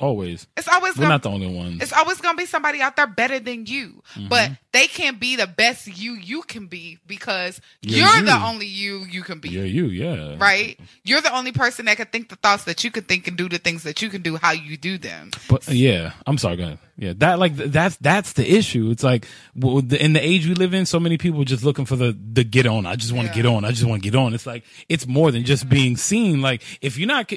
[0.00, 1.82] Always, it's always We're gonna, not the only ones.
[1.82, 4.28] it's always going to be somebody out there better than you Mm-hmm.
[4.28, 8.66] but they can't be the best you you can be because You're you're, the only
[8.66, 10.36] you you can be Yeah, you, yeah.
[10.38, 10.78] right?
[11.04, 13.48] You're the only person that can think the thoughts that you can think and do
[13.48, 15.30] the things that you can do how you do them.
[15.48, 16.56] But uh, yeah, I'm sorry.
[16.56, 16.78] Go ahead.
[16.96, 18.90] Yeah, that like that's that's the issue.
[18.90, 19.26] It's like
[19.56, 22.66] in the age we live in, so many people just looking for the the get
[22.66, 22.86] on.
[22.86, 23.42] I just want to Yeah.
[23.42, 23.64] get on.
[23.64, 24.32] I just want to get on.
[24.34, 26.40] It's like it's more than just being seen.
[26.40, 27.30] Like if you're not,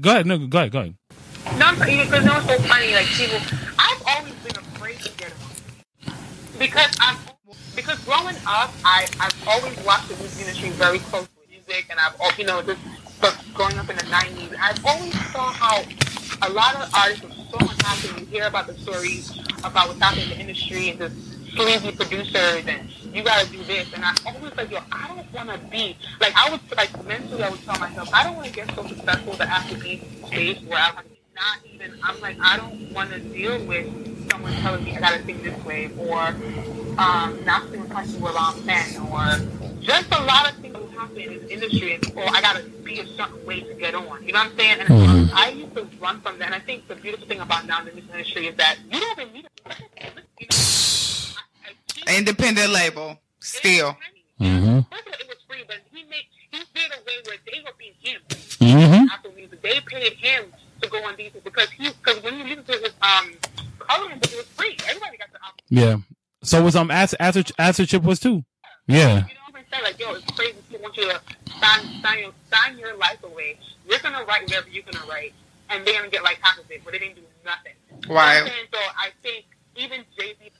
[0.00, 0.26] go ahead.
[0.26, 0.72] No, go ahead.
[0.72, 0.94] Go ahead.
[1.54, 2.92] No, because no, it's so funny.
[2.94, 3.38] Like people,
[3.78, 5.38] I've always been afraid to get on
[6.58, 7.16] because I'm
[7.76, 12.38] because growing up, I I've always watched the music industry very closely, music, and I've
[12.38, 12.80] you know just
[13.54, 15.82] growing up in the '90s, I've always saw how
[16.42, 18.20] a lot of artists are so unhappy.
[18.20, 19.30] You hear about the stories
[19.64, 21.16] about what's happening in the industry and just
[21.56, 25.50] sleazy producers and you gotta do this and I always like yo I don't want
[25.50, 28.52] to be like I would like mentally I would tell myself I don't want to
[28.52, 32.20] get so successful that I have to be in space where I'm not even I'm
[32.20, 33.86] like I don't want to deal with
[34.30, 36.20] someone telling me I gotta think this way or
[36.98, 39.22] um, not sing with people around men or
[39.80, 43.06] just a lot of things that happen in this industry or I gotta be a
[43.16, 45.30] certain way to get on you know what I'm saying and Mhm.
[45.34, 47.86] I used to run from that and I think the beautiful thing about now in
[47.94, 49.74] this industry is that you don't even need a
[50.40, 50.56] you know,
[51.36, 53.96] I- I keep- Independent label, still.
[54.40, 54.80] Mm-hmm.
[54.94, 57.60] First of all, it was free, but he made he did a way where they
[57.64, 58.20] were being him.
[58.28, 59.08] Mm-hmm.
[59.12, 60.44] Apple Music, they paid him
[60.86, 63.32] to go on these because he because when you listen to his um
[63.78, 64.76] coloring book, it was free.
[64.88, 65.64] Everybody got the album.
[65.68, 65.96] Yeah.
[66.42, 68.44] So was um Acid Acid, Acid Chip was too.
[68.86, 68.98] Yeah.
[68.98, 69.84] You know what I'm saying?
[69.84, 70.56] Like, yo, it's crazy.
[70.68, 71.20] People want you to
[71.60, 73.58] sign, sign, your, sign your life away.
[73.88, 75.34] You're gonna write whatever you're gonna write,
[75.70, 77.72] and they're gonna get like half of it, but they didn't do nothing.
[78.02, 80.50] You know I'm So I think even Jay Z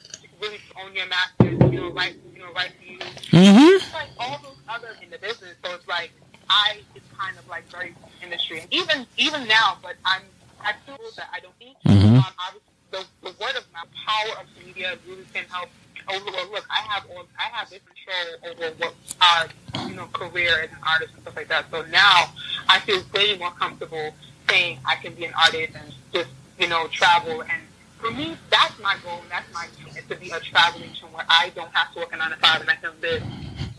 [0.41, 1.72] really own your masters.
[1.72, 2.99] You know, write, you know, write for you.
[2.99, 3.95] Mm-hmm.
[3.95, 5.55] Like all those others in the business.
[5.64, 6.11] So it's like
[6.49, 10.22] I is kind of like very industry, and even even now, but I'm
[10.61, 11.76] I feel that I don't think.
[11.84, 12.16] Mhm.
[12.18, 15.68] Um, obviously, the, the word of mouth, power of media really can help.
[16.09, 20.07] Over well, look, I have all I have this control over what our you know
[20.12, 21.66] career as an artist and stuff like that.
[21.70, 22.30] So now
[22.68, 24.14] I feel way more comfortable
[24.49, 27.62] saying I can be an artist and just you know travel and.
[27.99, 29.22] For me, that's my goal.
[29.30, 32.12] That's my dream, is to be a travel agent where I don't have to work
[32.12, 33.22] a nine to five and I can live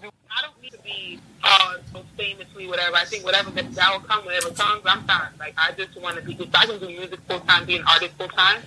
[0.03, 2.95] I don't need to be uh, so famously whatever.
[2.95, 5.29] I think whatever that, that will come, whatever comes, I'm fine.
[5.39, 6.33] Like I just want to be.
[6.33, 8.61] If I can do music full time, be an artist full time,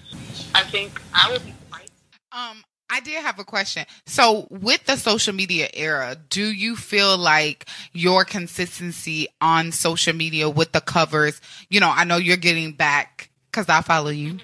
[0.55, 1.87] I think I would be fine.
[2.33, 3.87] Um, I did have a question.
[4.07, 10.51] So, with the social media era, do you feel like your consistency on social media
[10.51, 11.41] with the covers?
[11.69, 14.39] You know, I know you're getting back because I follow you,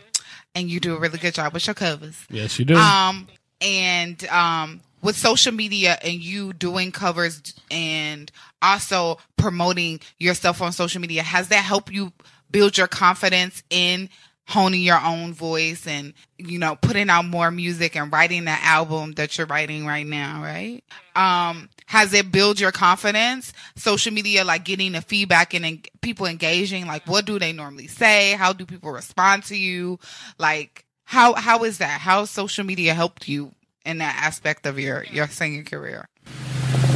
[0.55, 2.25] and you do a really good job with your covers.
[2.31, 2.77] Yes, you do.
[2.77, 3.27] Um,
[3.61, 8.31] and um, with social media and you doing covers and
[8.61, 12.13] also promoting yourself on social media, has that helped you
[12.51, 14.09] build your confidence in
[14.49, 19.11] honing your own voice and you know putting out more music and writing the album
[19.15, 20.85] that you're writing right now right?
[21.17, 23.53] Um has it built your confidence?
[23.75, 27.89] Social media like getting the feedback and en- people engaging like what do they normally
[27.89, 28.33] say?
[28.33, 29.99] How do people respond to you?
[30.39, 32.01] Like how how is that?
[32.01, 33.53] How social media helped you
[33.87, 36.09] in that aspect of your your singing career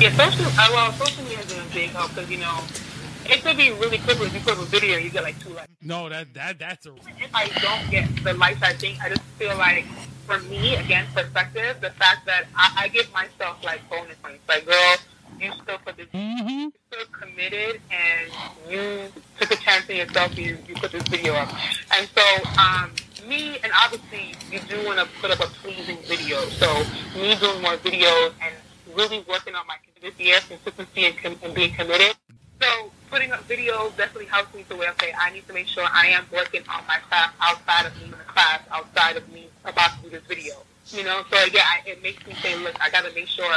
[0.01, 0.47] Yeah, social.
[0.59, 2.61] Uh, well, social media has been a big help because you know
[3.25, 4.19] it could be really quick.
[4.21, 5.69] If you put up a video, you get like two likes.
[5.83, 9.23] no, that that that's a If I don't get the likes, I think I just
[9.39, 9.85] feel like
[10.27, 14.43] for me, again, perspective, the fact that I, I give myself like bonus points.
[14.49, 14.97] Like, girl,
[15.41, 16.07] you still put this.
[16.09, 16.69] mm-hmm.
[16.93, 18.33] so committed and
[18.71, 21.49] you took a chance on yourself you, you put this video up
[21.95, 22.23] and so
[22.61, 22.91] um,
[23.27, 26.41] me and obviously you do want to put up a pleasing video.
[26.61, 26.67] So
[27.15, 28.55] me doing more videos and
[28.95, 32.17] really working on my this consistency and, com- and being committed.
[32.61, 35.85] So putting up videos definitely helps me to where okay I need to make sure
[35.91, 39.49] I am working on my craft outside of me in the class outside of me
[39.65, 40.55] about to do this video.
[40.87, 43.53] You know so yeah I, it makes me say look I got to make sure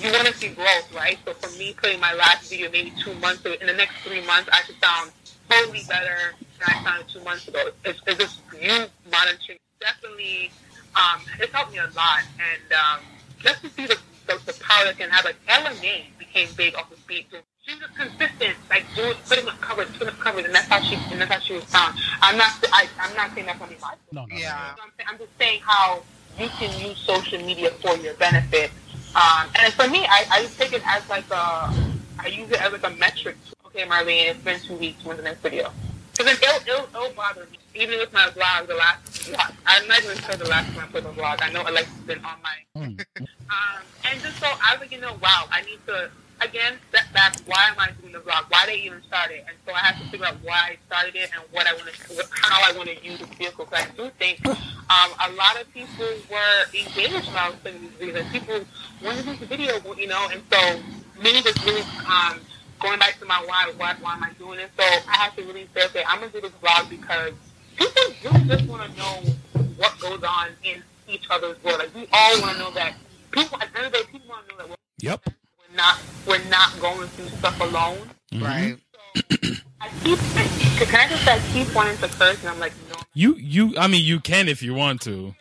[0.00, 1.18] you want to see growth, right?
[1.26, 4.24] So for me, putting my last video maybe two months ago, in the next three
[4.24, 5.10] months, I should sound
[5.50, 7.70] totally better than I sounded two months ago.
[7.84, 9.58] It's, it's just you monitoring.
[9.80, 10.50] Definitely,
[10.94, 12.22] um, it's helped me a lot.
[12.38, 13.00] And um,
[13.38, 13.96] just to see the,
[14.26, 17.26] the, the power that can have, like Ella Mai became big off of beat.
[17.66, 20.80] She was just consistent, like doing, putting up covers, putting up covers, and that's how
[20.80, 21.98] she, and that's how she was found.
[22.22, 24.70] I'm not, I, I'm not saying that's gonna be my no, no, Yeah.
[24.70, 25.08] you know I'm, saying?
[25.08, 26.02] I'm just saying how
[26.38, 28.70] you can use social media for your benefit.
[29.14, 31.72] Um, and for me, I, I just take it as like a,
[32.18, 33.36] I use it as like a metric.
[33.74, 35.04] Okay, Marlene, it's been two weeks.
[35.04, 35.70] When's the next video?
[36.16, 37.58] Because it'll, it'll, it'll bother me.
[37.74, 40.90] Even with my vlog, the last vlog, I'm not even sure the last time I
[40.90, 41.38] put a vlog.
[41.40, 43.00] I know Alexis been on my, Mm.
[43.20, 46.10] um, and just so I was like, you know, wow, I need to,
[46.40, 47.36] again, step back.
[47.46, 48.44] Why am I doing the vlog?
[48.48, 49.44] Why did they even start it?
[49.48, 51.86] And so I have to figure out why I started it and what I want
[51.88, 53.66] to, how I want to use the vehicle.
[53.66, 57.80] Because I do think um, a lot of people were engaged when I was putting
[57.82, 58.20] these videos.
[58.20, 58.60] And people
[59.04, 60.80] wanted this video, you know, and so
[61.22, 62.40] me just really um,
[62.80, 64.70] going back to my why, why, why am I doing this?
[64.76, 67.32] So I have to really say, okay, I'm going to do this vlog because
[67.76, 69.32] people really just want to know
[69.76, 71.78] what goes on in each other's world.
[71.78, 72.94] Like, we all want to know that
[73.30, 75.20] people, at the end of the day, people want to know that we're, Yep.
[75.26, 78.10] we're not, we're not going through stuff alone.
[78.32, 78.42] Mhm.
[78.44, 82.48] right So I keep, I, can I just say, I keep wanting to curse, and
[82.50, 85.34] I'm like, no, You you I mean you can if you want to.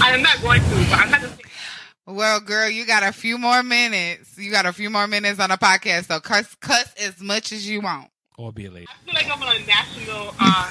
[0.00, 1.36] I'm not going to, but I'm not just
[2.06, 4.38] Well, girl, you got a few more minutes.
[4.38, 7.68] You got a few more minutes on the podcast, so cuss, cuss as much as
[7.68, 8.08] you want.
[8.38, 8.86] Or be a lady.
[8.88, 10.70] I feel like I'm on a national uh,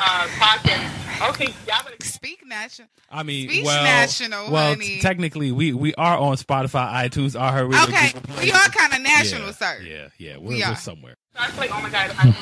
[0.00, 1.30] uh, podcast.
[1.30, 2.88] Okay, y'all better Speak national.
[3.10, 4.86] I mean, Speech well, national, well, honey.
[4.86, 7.84] t- technically, we we are on Spotify, iTunes, iHeartRadio.
[7.88, 8.44] Okay, Google Play.
[8.44, 9.78] we are kind of national, yeah, sir.
[9.84, 11.16] Yeah, yeah, we're, We we're somewhere.
[11.34, 12.36] So I feel like, oh my god, I want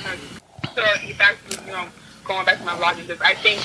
[0.63, 1.89] to start get back to, you know,
[2.25, 3.61] going back to my vlogging because I think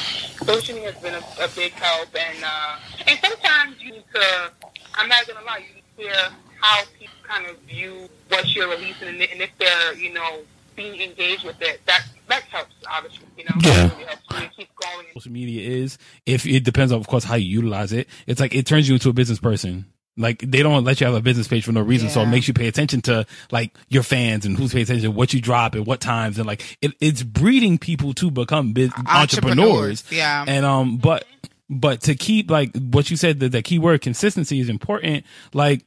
[0.45, 2.09] social media has been a, a big help.
[2.15, 4.51] And uh, and sometimes you need to,
[4.95, 6.29] I'm not going to lie, you need to hear
[6.61, 10.39] how people kind of view what you're releasing and, and if they're, you know,
[10.75, 11.81] being engaged with it.
[11.85, 13.55] That that helps, obviously, you know.
[13.61, 13.89] Yeah.
[13.91, 15.05] Really helps keep going.
[15.13, 18.07] Social media is if it depends on, of course, how you utilize it.
[18.27, 19.85] It's like it turns you into a business person.
[20.17, 22.47] Like they don't let you have a business page for no reason, so it makes
[22.47, 25.85] you pay attention to like your fans and who's paying attention, what you drop and
[25.85, 30.03] what times, and like it, it's breeding people to become biz- entrepreneurs.
[30.11, 30.43] Yeah.
[30.45, 31.25] And um, but
[31.69, 35.25] but to keep like what you said, that the key word consistency is important.
[35.53, 35.85] Like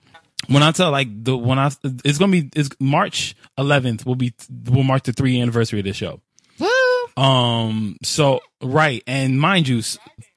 [0.48, 1.70] when I tell like the when I
[2.04, 4.32] it's gonna be it's March 11th will be
[4.66, 6.20] will mark the three anniversary of this show.
[7.16, 7.96] Um.
[8.02, 9.82] So right, and mind you,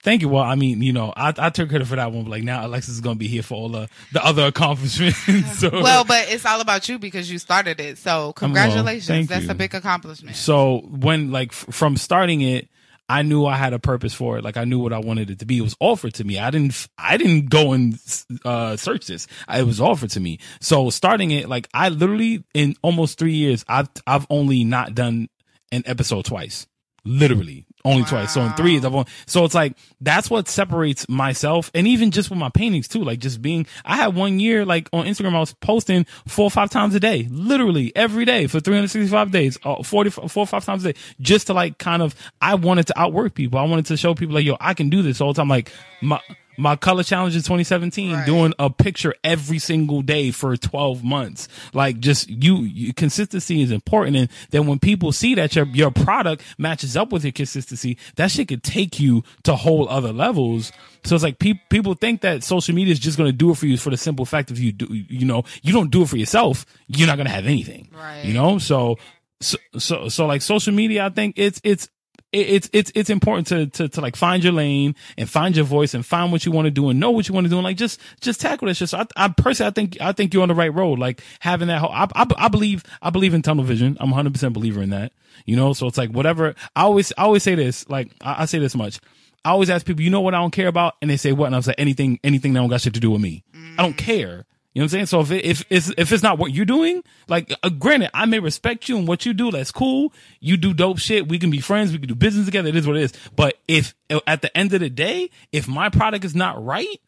[0.04, 0.30] thank you.
[0.30, 2.24] Well, I mean, you know, I I took credit for that one.
[2.24, 5.20] But like now, Alexis is gonna be here for all the the other accomplishments.
[5.60, 7.98] so Well, but it's all about you because you started it.
[7.98, 9.08] So congratulations.
[9.08, 9.52] thank That's you.
[9.52, 10.36] a big accomplishment.
[10.36, 12.68] So when like f- from starting it,
[13.08, 14.44] I knew I had a purpose for it.
[14.44, 15.60] Like I knew what I wanted it to be.
[15.60, 16.40] It was offered to me.
[16.40, 18.00] I didn't I didn't go and
[18.44, 19.28] uh search this.
[19.48, 20.40] It was offered to me.
[20.60, 25.30] So starting it, like I literally in almost three years, I've I've only not done
[25.76, 26.68] an episode twice.
[27.06, 27.66] Literally.
[27.86, 28.34] Only twice.
[28.34, 31.70] So in three I've only, so it's like, that's what separates myself.
[31.76, 34.90] And even just with my paintings too, like just being, I had one year, like
[34.92, 38.60] on Instagram, I was posting four or five times a day, literally every day for
[38.60, 42.16] 365 days, uh, 40, four or five times a day, just to like kind of,
[42.42, 43.60] I wanted to outwork people.
[43.60, 45.50] I wanted to show people like, yo, I can do this all the time.
[45.50, 45.72] Like
[46.02, 46.20] my,
[46.58, 48.26] my color challenge in 2017 Right.
[48.26, 51.48] doing a picture every single day for 12 months.
[51.74, 54.16] Like just you, you consistency is important.
[54.18, 58.32] And then when people see that your your product matches up with your consistency that
[58.32, 60.72] shit could take you to whole other levels.
[61.04, 63.58] So it's like pe- people think that social media is just going to do it
[63.58, 66.10] for you for the simple fact if you do you know you don't do it
[66.10, 66.66] for yourself.
[66.88, 67.90] You're not going to have anything.
[67.94, 68.24] Right.
[68.26, 68.58] you know?
[68.58, 68.98] So
[69.42, 71.90] so so, so like social media i think it's it's
[72.32, 75.66] it- it's it's it's important to, to to like find your lane and find your
[75.66, 77.58] voice and find what you want to do and know what you want to do
[77.58, 78.90] and like just just tackle this shit.
[78.90, 81.00] So I, I personally I think I think you're on the right road.
[81.00, 83.98] Like having that whole I I, I believe I believe in tunnel vision.
[84.00, 85.12] I'm 100 percent believer in that.
[85.46, 86.56] You know, so it's like whatever.
[86.76, 87.88] I always I always say this.
[87.90, 89.00] Like I, I say this much.
[89.44, 91.46] I always ask people, you know what I don't care about, and they say what,
[91.46, 93.44] and I was like anything anything that don't got shit to do with me.
[93.78, 93.98] I don't mm.
[93.98, 94.46] care.
[94.76, 95.06] You know what I'm saying?
[95.06, 98.26] So if it, if it's if it's not what you're doing, like uh, granted, I
[98.26, 99.50] may respect you and what you do.
[99.50, 100.12] That's cool.
[100.42, 101.30] You do dope shit.
[101.30, 101.94] We can be friends.
[101.94, 102.68] We can do business together.
[102.68, 103.14] It is what it is.
[103.38, 103.96] But if
[104.28, 107.00] at the end of the day, if my product is not right,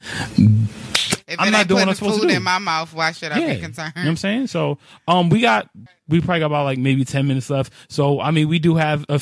[1.28, 2.36] If I'm not doing what I'm supposed to food do.
[2.36, 3.92] in my mouth, why should I yeah, be concerned?
[3.98, 4.48] you know what I'm saying?
[4.48, 4.78] So
[5.10, 5.70] um, we got
[6.08, 7.74] we probably got about like maybe ten minutes left.
[7.90, 9.20] So I mean, we do have a,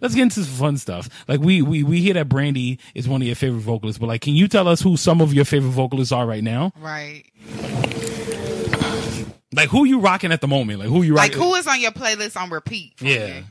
[0.00, 1.08] let's get into some fun stuff.
[1.26, 4.20] Like we we we hear that Brandy is one of your favorite vocalists, but like,
[4.20, 6.72] can you tell us who some of your favorite vocalists are right now?
[6.78, 7.24] Right.
[9.52, 10.78] Like who you rocking at the moment?
[10.78, 11.42] Like who you Like rocking?
[11.42, 12.92] who is on your playlist on repeat?
[13.00, 13.38] Yeah.
[13.38, 13.44] you?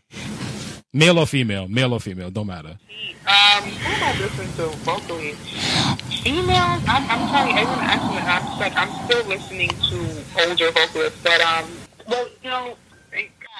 [0.91, 1.67] Male or female?
[1.67, 2.31] Male or female?
[2.31, 2.79] Don't matter.
[3.27, 5.33] Um, who am I listening to vocally?
[6.23, 6.83] Females?
[6.87, 11.69] I'm, I'm you, everyone asking me, I'm I'm still listening to older vocalists, but, um,
[12.07, 12.75] well, you know,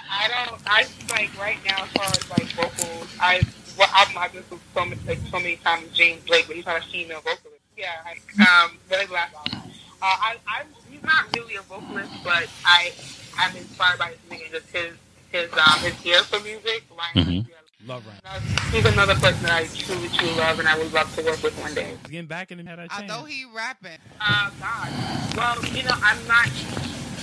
[0.10, 3.44] I don't, I, like, right now, as far as, like, vocals, I,
[3.76, 6.66] what album I've listened to so many, like, so many times, James Blake, but he's
[6.66, 7.62] not a female vocalist.
[7.78, 9.70] Yeah, like, um, very last album.
[10.02, 12.92] Uh, I, I'm, he's not really a vocalist, but I,
[13.38, 14.94] I'm inspired by his music and just his,
[15.32, 16.84] his, um, his ear for music.
[16.98, 17.46] Ryan Mhm.
[17.86, 18.44] Love Ryan.
[18.72, 21.58] He's another person that I truly, truly love, and I would love to work with
[21.60, 21.98] one day.
[22.10, 23.10] Getting back in and had that chance.
[23.10, 23.98] Although he rapping.
[24.20, 24.90] Uh, God.
[25.38, 26.50] Well, you know, I'm not.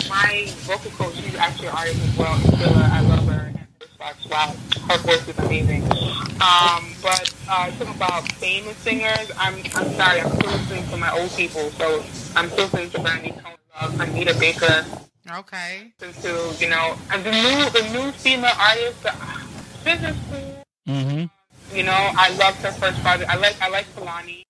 [0.08, 2.38] My vocal coach, she's actually an artist as well.
[2.38, 3.52] Stilla, I love her.
[3.54, 3.66] And
[3.98, 4.54] Fox, wow,
[4.88, 5.82] her voice is amazing.
[6.40, 11.10] Um, but uh, talking about famous singers, I'm, I'm sorry, I'm still listening to my
[11.12, 11.70] old people.
[11.72, 12.04] So
[12.36, 14.84] I'm still listening to Brandy Tone Love, Anita Baker,
[15.30, 15.92] Okay.
[16.00, 19.40] listen to, you know, and the new, the new female artist, uh,
[19.84, 20.62] Business School.
[20.88, 21.76] Mm-hmm.
[21.76, 23.28] You know, I loved her first project.
[23.28, 24.42] I like, I like Kehlani.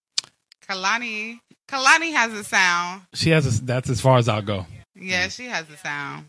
[0.68, 1.38] Kehlani.
[1.68, 3.02] Kehlani has a sound.
[3.14, 3.46] She has.
[3.46, 4.66] A, that's as far as I'll go.
[4.94, 6.26] Yeah, she has a sound.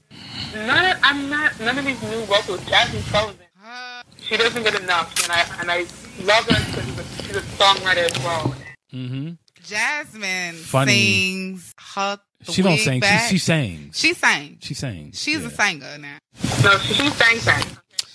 [0.54, 3.46] None of, I'm not, none of these new vocalists, Jazmine Sullivan.
[3.64, 5.80] Uh, she doesn't get enough, and I and I
[6.24, 8.56] love her because she's a, she's a songwriter as well.
[8.94, 9.32] Mm-hmm.
[9.64, 10.92] Jazmine Funny.
[10.92, 12.20] sings her.
[12.44, 12.96] She don't sing.
[12.96, 13.30] She, back.
[13.30, 13.98] she sings.
[14.00, 14.58] She sang.
[14.62, 15.20] She sings.
[15.22, 15.48] She's Yeah.
[15.48, 16.18] a singer now.
[16.64, 17.64] No, she, she sang sang.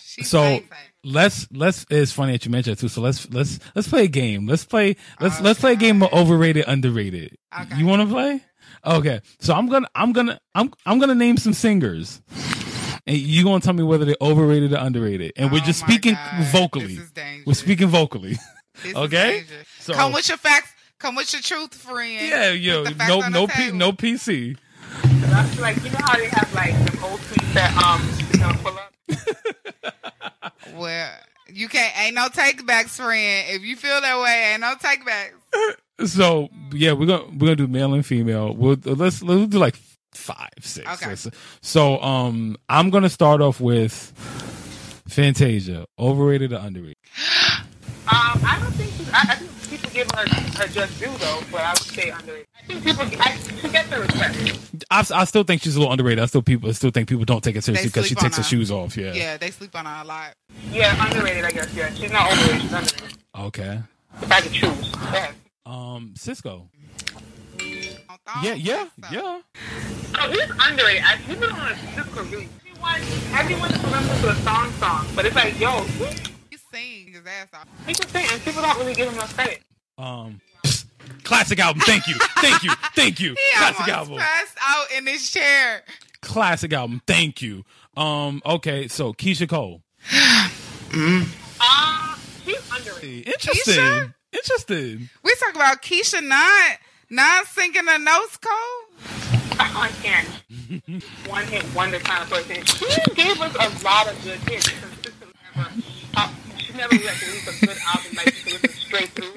[0.05, 0.79] She So sang, sang.
[1.05, 1.87] let's let's.
[1.91, 2.89] It's funny that you mentioned it too.
[2.89, 4.47] So let's let's let's play a game.
[4.47, 7.37] Let's play let's Oh, let's play a game of overrated underrated.
[7.61, 7.77] Okay.
[7.79, 8.43] You want to play?
[8.85, 9.21] Okay.
[9.41, 12.23] So I'm gonna I'm gonna I'm I'm gonna name some singers.
[13.05, 15.33] And you gonna tell me whether they're overrated or underrated.
[15.37, 16.45] And we're Oh just speaking God.
[16.53, 16.95] vocally.
[16.95, 17.47] This is dangerous.
[17.47, 18.39] We're speaking vocally.
[18.85, 19.33] This okay?
[19.41, 19.67] dangerous.
[19.81, 20.73] So- come with your facts.
[21.03, 22.29] Come with your truth, friend.
[22.29, 24.57] Yeah, yo, Put the facts no no P, no PC.
[25.03, 28.53] That's like you know how they have like some old tweets that um you know
[28.63, 28.95] pull up.
[30.77, 31.11] Well,
[31.49, 31.93] you can't.
[32.01, 33.47] Ain't no takebacks, friend.
[33.51, 36.09] If you feel that way, ain't no takebacks.
[36.09, 38.55] So yeah, we're gonna we're gonna do male and female.
[38.55, 39.77] We'll let's let's do like
[40.13, 40.89] five, six.
[40.95, 41.11] Okay.
[41.11, 41.29] Let's-
[41.61, 43.93] So um, I'm gonna start off with
[45.09, 46.97] Fantasia, overrated or underrated?
[48.07, 50.29] I don't think she's, I, I think people give her
[50.59, 52.47] her just due though, but I would say underrated.
[52.59, 54.85] I think people I, she gets the respect.
[54.91, 56.23] I, I still think she's a little underrated.
[56.23, 58.43] I still people I still think people don't take it seriously because she takes her
[58.43, 58.49] her.
[58.49, 58.97] shoes off.
[58.97, 59.13] Yeah.
[59.13, 60.35] Yeah, they sleep on her a lot.
[60.71, 61.45] Yeah, underrated.
[61.45, 61.75] I guess.
[61.75, 62.63] Yeah, she's not overrated.
[62.63, 63.19] She's underrated.
[63.39, 63.81] Okay.
[64.21, 64.93] If I could choose.
[65.13, 65.33] Yeah.
[65.65, 66.67] Um, Sisqó.
[67.61, 69.09] On Yeah, yeah, so.
[69.11, 69.41] yeah.
[70.19, 71.03] Oh, he's underrated.
[71.05, 72.49] I, people don't know Sisqó really.
[72.85, 76.33] Everyone, everyone just remembers the song song, but it's like, yo, He sings
[77.25, 77.69] his ass off.
[77.87, 79.61] he can sing, and people don't really give him enough credit.
[79.99, 80.41] Um,
[81.23, 81.83] classic album.
[81.85, 83.35] Thank you, thank you, thank you.
[83.53, 84.19] He Classic almost album.
[84.19, 85.83] passed out in his chair.
[86.21, 87.03] Classic album.
[87.07, 87.65] Thank you.
[87.97, 89.83] Um, okay, so Keyshia Cole.
[91.65, 93.27] Uh, she's underrated.
[93.29, 93.75] Interesting.
[93.75, 94.15] Keyshia?
[94.33, 95.09] Interesting.
[95.23, 99.59] We talk about Keyshia not not singing the notes code.
[99.59, 100.29] I can't.
[101.29, 102.65] One hit wonder kind of person.
[102.65, 104.69] She gave us a lot of good hits.
[104.69, 105.71] Consistently never,
[106.17, 106.33] uh,
[106.73, 109.33] she never like released a good album like she listen straight through.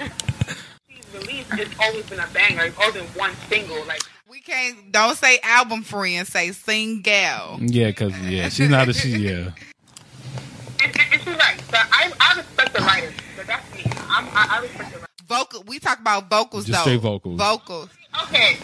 [0.00, 0.12] Like,
[0.88, 2.64] she's released, it's always been a banger.
[2.64, 3.84] It's always been one single.
[3.86, 7.58] Like We can't don't say album free and say sing gal.
[7.60, 9.10] Yeah, cause yeah, she's not a she.
[9.10, 9.30] Yeah.
[10.82, 11.60] and, and, and she's right.
[11.70, 13.14] But I, I respect the writers.
[13.36, 13.82] But that's me.
[14.08, 15.06] I'm, I, I respect the writers.
[15.26, 15.62] Vocal.
[15.66, 16.82] We talk about vocals Just though.
[16.82, 17.38] straight vocals.
[17.38, 17.88] Vocals.
[18.24, 18.56] Okay.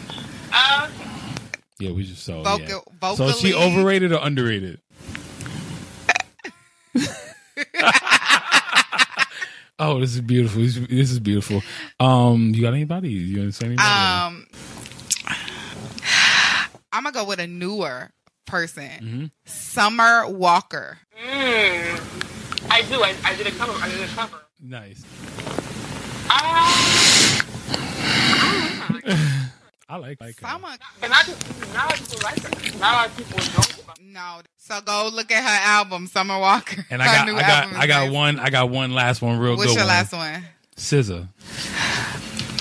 [0.53, 0.89] Uh,
[1.79, 3.15] Yeah, we just so Vocal- yeah.
[3.15, 4.81] So is she overrated or underrated?
[9.79, 10.63] oh, this is beautiful.
[10.63, 11.63] This, this is beautiful.
[12.01, 13.11] Um, you got anybody?
[13.11, 13.89] You want to say anybody?
[13.89, 14.47] Um,
[16.93, 18.11] I'm gonna go with a newer
[18.47, 19.25] person, Mm-hmm.
[19.45, 20.99] Summer Walker.
[21.23, 23.03] mm, I do.
[23.03, 23.73] I, I did a cover.
[23.83, 24.39] I did a cover.
[24.61, 25.03] nice.
[26.29, 27.43] Uh,
[29.89, 30.47] I like like her.
[30.49, 30.69] Summer,
[31.01, 32.79] but not just not a lot of people like her.
[32.79, 34.13] Not a lot people don't.
[34.13, 34.41] no.
[34.57, 36.85] So go look at her album, Summer Walker.
[36.91, 38.13] And I got new I got album I got nice.
[38.13, 39.89] one I got one last one real What's good your one.
[39.89, 40.45] last one?
[40.77, 41.29] SZA.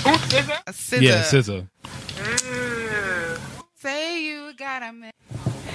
[0.06, 0.74] Who's SZA?
[0.74, 1.02] Scissor.
[1.04, 1.68] Yeah, SZA.
[1.84, 3.40] Mm,
[3.76, 5.12] Say you got a man.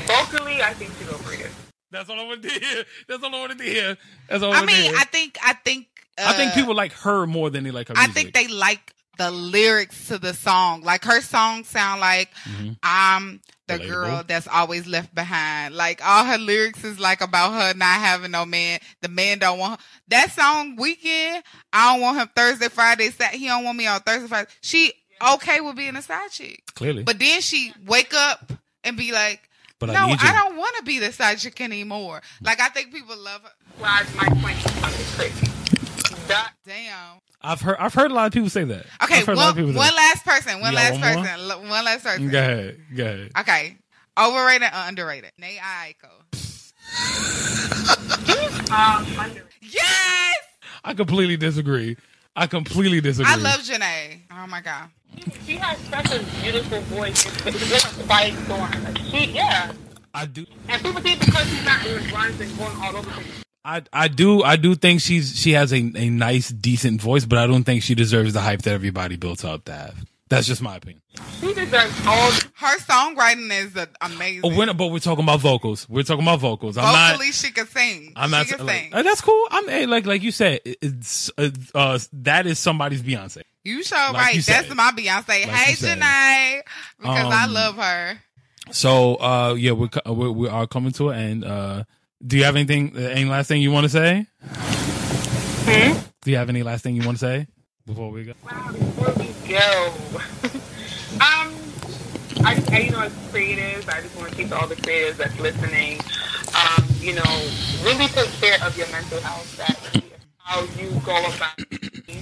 [0.07, 1.51] vocally, I think she's overrated.
[1.91, 2.85] That's all I wanted to hear.
[3.09, 3.97] That's all I wanted to hear.
[4.29, 5.01] That's all I, I wanted to mean, hear.
[5.01, 5.87] I think, I think,
[6.17, 8.15] uh, I think people like her more than they like her I music.
[8.15, 10.81] think they like the lyrics to the song.
[10.83, 12.77] Like her songs sound like Mhm.
[12.83, 13.89] I'm the Relatable.
[13.89, 15.75] girl that's always left behind.
[15.75, 18.81] Like all her lyrics is like about her not having no man.
[19.03, 19.87] The man don't want her.
[20.09, 21.45] That song Weekend.
[21.73, 23.39] I don't want him Thursday, Friday, Saturday.
[23.39, 24.49] He don't want me on Thursday, Friday.
[24.63, 24.93] She
[25.35, 27.03] okay with being a side chick, clearly.
[27.03, 28.53] but then she wake up
[28.85, 29.43] and be like.
[29.79, 30.29] But no, need you.
[30.29, 32.23] I don't want to be the side chick anymore.
[32.41, 33.51] Like I think people love her.
[33.79, 35.47] Well, I- my point is crazy.
[36.29, 37.21] That Damn.
[37.43, 38.87] I've heard I've heard a lot of people say that.
[39.03, 40.61] Okay, I've heard a lot of one, people one last person.
[40.61, 41.27] One last one person.
[41.51, 42.29] L- One last person.
[42.29, 42.81] Go ahead.
[42.95, 43.31] Go ahead.
[43.41, 43.77] Okay.
[44.19, 45.33] Overrated or underrated?
[45.41, 46.11] Jhené Aiko.
[48.73, 49.47] um, underrated.
[49.63, 50.37] Yes!
[50.85, 51.97] I completely disagree.
[52.37, 53.33] I completely disagree.
[53.33, 54.21] I love Jhené.
[54.33, 54.91] Oh my god.
[55.47, 57.27] She has such a beautiful voice.
[57.47, 58.85] It's, it's like a quiet storm.
[58.85, 59.73] Like she, yeah.
[60.15, 60.45] I do.
[60.69, 63.45] And people think because she's not in runs and going all over the place.
[63.65, 67.39] I, I do I do think she's she has a, a nice decent voice, but
[67.39, 70.05] I don't think she deserves the hype that everybody built up to have.
[70.29, 71.03] That's just my opinion.
[71.41, 72.31] She deserves all.
[72.55, 74.43] Her songwriting is uh, amazing.
[74.45, 75.89] Oh, we're not, but we're talking about vocals.
[75.89, 76.79] We're talking about vocals.
[76.79, 77.21] I'm not.
[77.35, 78.13] She can sing.
[78.15, 78.95] I'm she not can like, sing.
[78.95, 79.45] uh, that's cool.
[79.51, 80.61] I'm eh, like like you said.
[80.65, 83.43] It's uh, uh, that is somebody's Beyonce.
[83.65, 84.35] you sure like right.
[84.37, 84.77] you That's said.
[84.77, 85.29] my Beyonce.
[85.29, 85.77] Like hey, you.
[85.97, 86.61] Jhené.
[86.99, 88.19] Because I Um, love her.
[88.71, 91.45] So uh, yeah, we're, we're we are coming to an end.
[91.45, 91.85] Uh,
[92.27, 92.97] do you have anything?
[92.97, 94.27] Any last thing you want to say?
[96.23, 97.47] Do you have any last thing you want to say
[97.87, 98.33] before we go?
[98.45, 99.95] Wow, before we go.
[101.15, 101.55] um,
[102.45, 105.39] I, I, you know, as creatives, I just want to teach all the creatives that's
[105.41, 106.01] listening,
[106.55, 107.51] um, you know,
[107.85, 109.57] really take care of your mental health.
[109.57, 109.79] That
[110.39, 112.17] how you go about it.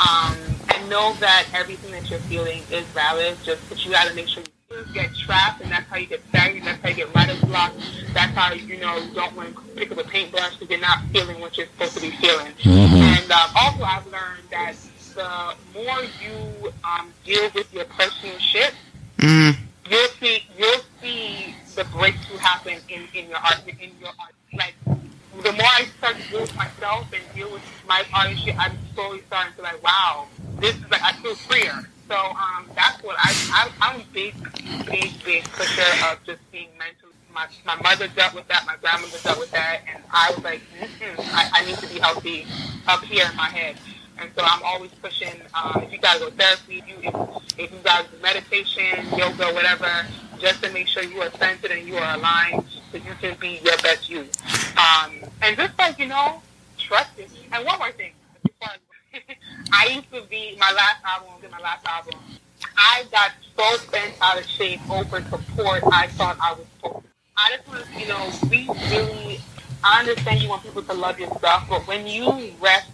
[0.00, 0.36] Um,
[0.74, 3.36] and know that everything that you're feeling is valid.
[3.44, 6.06] Just that you got to make sure you don't get trapped, and that's how you
[6.06, 6.64] get stagnant.
[6.64, 7.72] That's how you get writer's block.
[8.12, 11.04] That's how you know you don't want to pick up a paintbrush because you're not
[11.12, 12.52] feeling what you're supposed to be feeling.
[12.64, 14.74] And um, also, I've learned that
[15.14, 18.72] the more you um, deal with your personal shit,
[19.90, 24.34] you'll see you'll see the breakthrough happen in, in your art in your art.
[24.52, 24.74] Like
[25.42, 28.56] the more I start to deal with myself and deal with my art and shit,
[28.56, 30.28] I'm slowly starting to like, wow,
[30.60, 31.88] this is like I feel freer.
[32.10, 34.34] So um, that's what I, I I'm big,
[34.84, 37.14] big, big pusher of just being mentally.
[37.32, 40.60] My my mother dealt with that, my grandmother dealt with that, and I was like,
[41.30, 42.46] I, I need to be healthy
[42.88, 43.76] up here in my head.
[44.18, 45.40] And so I'm always pushing.
[45.54, 49.54] Uh, if you gotta go therapy, if you if, if you gotta do meditation, yoga,
[49.54, 50.04] whatever,
[50.40, 53.60] just to make sure you are centered and you are aligned, so you can be
[53.62, 54.26] your best you.
[54.76, 55.12] Um,
[55.42, 56.42] and just like you know,
[56.76, 57.30] trust it.
[57.52, 58.10] And one more thing,
[58.64, 58.78] I
[59.94, 62.18] used to be my last album, my last album.
[62.76, 65.82] I got so bent out of shape over support.
[65.92, 66.66] I thought I was.
[66.82, 67.02] To.
[67.36, 69.40] I just want to, you know, we really.
[69.82, 72.90] I understand you want people to love your stuff, but when you rest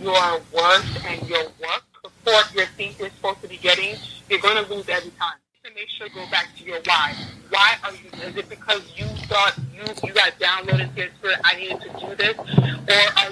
[0.00, 3.96] your worth and your work support your think you're supposed to be getting,
[4.30, 5.34] you're going to lose every time.
[5.64, 7.14] To make sure you go back to your why.
[7.50, 8.28] Why are you?
[8.28, 11.38] Is it because you thought you you got downloaded spirit?
[11.44, 13.27] I needed to do this, or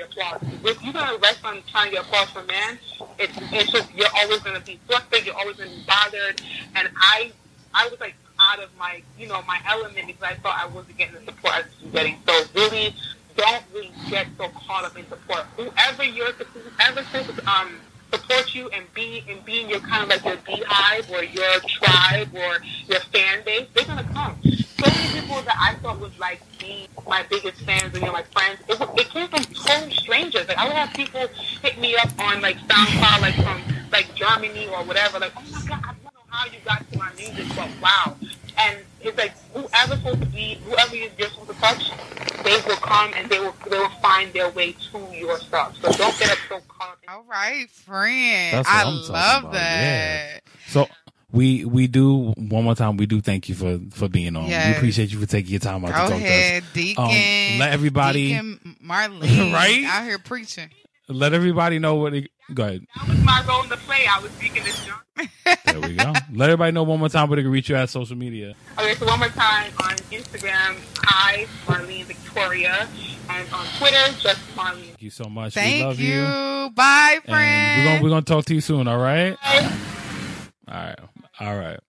[0.00, 0.40] applause?
[0.64, 2.78] If you're gonna rest on trying to get applause from man,
[3.18, 5.26] it's it's just you're always gonna be frustrated.
[5.26, 6.40] You're always gonna be bothered.
[6.74, 7.32] And I
[7.72, 10.96] I was like out of my you know my element because I thought I wasn't
[10.98, 12.16] getting the support I was getting.
[12.26, 12.94] So really
[13.36, 15.44] don't really get so caught up in support.
[15.56, 17.04] Whoever you're whoever
[17.46, 17.80] um
[18.12, 22.28] support you and be and being your kind of like your beehive or your tribe
[22.34, 24.36] or your fan base, they're gonna come.
[24.76, 28.12] So many people that I thought was like me, my biggest fans and you know
[28.12, 30.48] my friends, it, it came from total strangers.
[30.48, 31.28] Like I would have people
[31.62, 35.62] hit me up on like SoundCloud, like from like Germany or whatever, like oh my
[35.66, 38.16] god, I don't know how you got to my music, but wow.
[38.58, 41.92] And it's like whoever's supposed to be, whoever you're supposed to touch,
[42.44, 45.76] they will come and they will they will find their way to your stuff.
[45.80, 46.98] So don't get up so caught.
[47.08, 48.54] All right, friend.
[48.54, 50.40] That's what I I'm love about, that.
[50.66, 50.88] So
[51.34, 52.96] we we do one more time.
[52.96, 54.46] We do thank you for for being on.
[54.46, 56.72] We appreciate you for taking your time out to talk ahead, to us.
[56.74, 57.04] Deacon.
[57.04, 59.84] Um, let everybody- Deacon Marlene, Right?
[59.84, 60.70] Out here preaching.
[61.08, 62.14] Let everybody know what.
[62.14, 62.86] It, go ahead.
[62.96, 64.06] That was my role in the play.
[64.08, 65.00] I was speaking this John.
[65.66, 66.12] There we go.
[66.32, 68.54] Let everybody know one more time where they can reach you at social media.
[68.78, 72.88] Okay, so one more time on Instagram, I Marlene Victoria,
[73.28, 74.86] and on Twitter, just Marlene.
[74.86, 75.56] Thank you so much.
[75.56, 76.14] we Thank love you.
[76.22, 76.70] you.
[76.74, 77.32] Bye, And
[77.84, 78.86] we're gonna we're gonna talk to you soon.
[78.88, 79.36] All right.
[79.42, 79.72] Bye.
[80.68, 80.98] All right.
[81.40, 81.80] All right.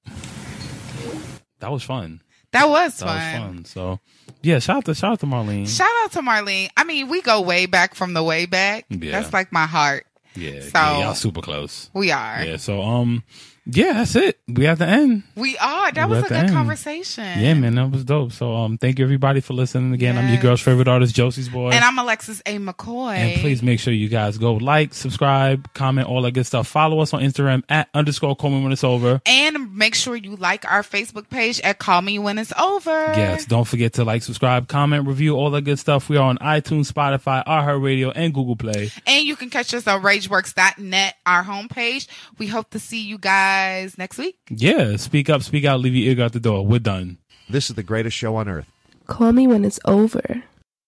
[1.60, 2.22] That was fun.
[2.52, 3.16] that was That fun.
[3.18, 3.66] was fun.
[3.66, 4.00] So
[4.42, 5.68] yeah, shout out to shout out to Marlene.
[5.68, 6.70] Shout out to Marlene.
[6.78, 8.86] I mean, we go way back from the way back.
[8.90, 9.12] Yeah.
[9.12, 10.06] That's like my heart.
[10.36, 11.90] yeah, So- yeah, y'all super close.
[11.94, 12.44] We are.
[12.44, 12.58] Yeah.
[12.58, 13.24] So um,
[13.66, 14.40] yeah, that's it.
[14.48, 15.24] We have to end.
[15.36, 15.92] We are.
[15.92, 16.52] That We're was a good end.
[16.52, 17.40] conversation.
[17.40, 18.32] Yeah, man, that was dope.
[18.32, 20.18] So um, thank you everybody for listening again.
[20.18, 21.72] I'm your girl's favorite artist, Josie's boy.
[21.72, 22.58] And I'm Alexis A.
[22.60, 23.16] McCoy.
[23.16, 26.68] And please make sure you guys go like, subscribe, comment, all that good stuff.
[26.68, 29.22] Follow us on Instagram at underscore call me when it's over.
[29.26, 32.92] And make sure you like our Facebook page at Call Me When It's Over.
[32.92, 36.08] Yes, don't forget to like, subscribe, comment, review, all that good stuff.
[36.10, 38.92] We are on iTunes, Spotify, iHeartRadio, and Google Play.
[39.08, 42.08] And you can catch us on RageWorks.net, our homepage.
[42.38, 43.18] We hope to see you
[43.56, 44.38] guys next week.
[44.50, 46.66] Yeah, speak up, speak out, leave your ear out the door.
[46.66, 47.18] We're done.
[47.50, 48.68] This is the greatest show on earth.
[49.08, 50.44] Call me when it's over.